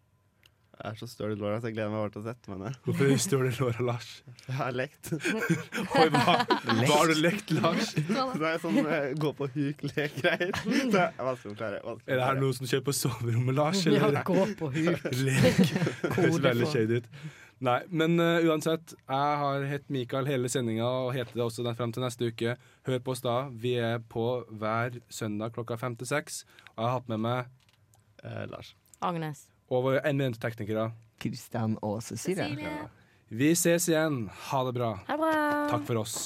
Jeg 0.82 0.96
er 0.96 0.98
så 0.98 1.06
støl 1.06 1.30
i 1.30 1.36
låra, 1.38 1.60
så 1.62 1.68
jeg 1.70 1.76
gleder 1.76 1.90
meg 1.92 2.00
bare 2.00 2.10
til 2.10 2.20
å 2.20 2.24
sette 2.26 2.50
meg 2.50 2.56
ned. 2.58 2.78
Hvorfor 2.82 3.10
står 3.22 3.42
det 3.46 3.50
i 3.52 3.58
låra, 3.60 3.84
Lars? 3.86 4.06
Jeg 4.48 4.54
har 4.56 4.72
lekt. 4.74 5.10
Oi, 6.00 6.06
hva, 6.10 6.32
hva 6.48 6.88
har 6.90 7.12
du 7.12 7.20
lekt, 7.20 7.52
Lars? 7.54 7.92
Det 7.94 8.48
er 8.48 8.58
sånn 8.64 8.80
eh, 8.82 9.12
gå 9.22 9.30
på 9.38 9.46
huk-lek-greier. 9.54 10.50
Er 11.02 11.22
vanskelig 11.22 11.52
å 11.52 11.60
klare. 11.60 11.78
Er 12.08 12.18
det 12.18 12.26
her 12.26 12.40
noe 12.42 12.56
som 12.56 12.66
skjer 12.66 12.82
på 12.82 12.96
soverommet, 12.98 13.54
Lars? 13.60 13.84
Ja, 13.86 14.10
gå 14.26 14.48
på 14.58 14.72
huk. 14.74 15.06
Lek. 15.28 15.62
Det 15.62 16.12
høres 16.16 16.42
veldig 16.48 16.72
shady 16.74 16.98
ut. 16.98 17.08
Nei, 17.62 17.78
men 17.94 18.18
uh, 18.18 18.42
uansett. 18.50 18.96
Jeg 18.98 19.38
har 19.44 19.68
hett 19.70 19.86
Mikael 19.94 20.26
hele 20.26 20.50
sendinga, 20.50 20.88
og 21.04 21.14
heter 21.14 21.38
det 21.38 21.46
også 21.46 21.62
den 21.62 21.78
frem 21.78 21.94
til 21.94 22.02
neste 22.02 22.32
uke. 22.32 22.56
Hør 22.90 23.06
på 23.06 23.14
oss 23.14 23.22
da. 23.22 23.36
Vi 23.54 23.76
er 23.78 24.02
på 24.02 24.26
hver 24.50 24.98
søndag 25.14 25.54
klokka 25.54 25.78
fem 25.78 25.94
til 26.00 26.10
seks. 26.10 26.42
Og 26.74 26.82
jeg 26.82 26.88
har 26.88 26.98
hatt 26.98 27.14
med 27.14 27.22
meg 27.28 27.46
uh, 28.26 28.44
Lars. 28.50 28.74
Agnes. 28.98 29.51
Og 29.72 29.86
våre 29.88 30.02
eminente 30.08 30.40
teknikere. 30.42 30.90
Kristian 31.22 31.76
og 31.82 32.00
Cecilie. 32.04 32.70
Vi 33.32 33.52
ses 33.56 33.88
igjen. 33.88 34.26
Ha 34.50 34.64
det 34.68 34.74
bra. 34.76 34.94
Ha 35.08 35.16
det 35.16 35.22
bra. 35.22 35.36
Takk 35.72 35.86
for 35.88 36.02
oss. 36.02 36.16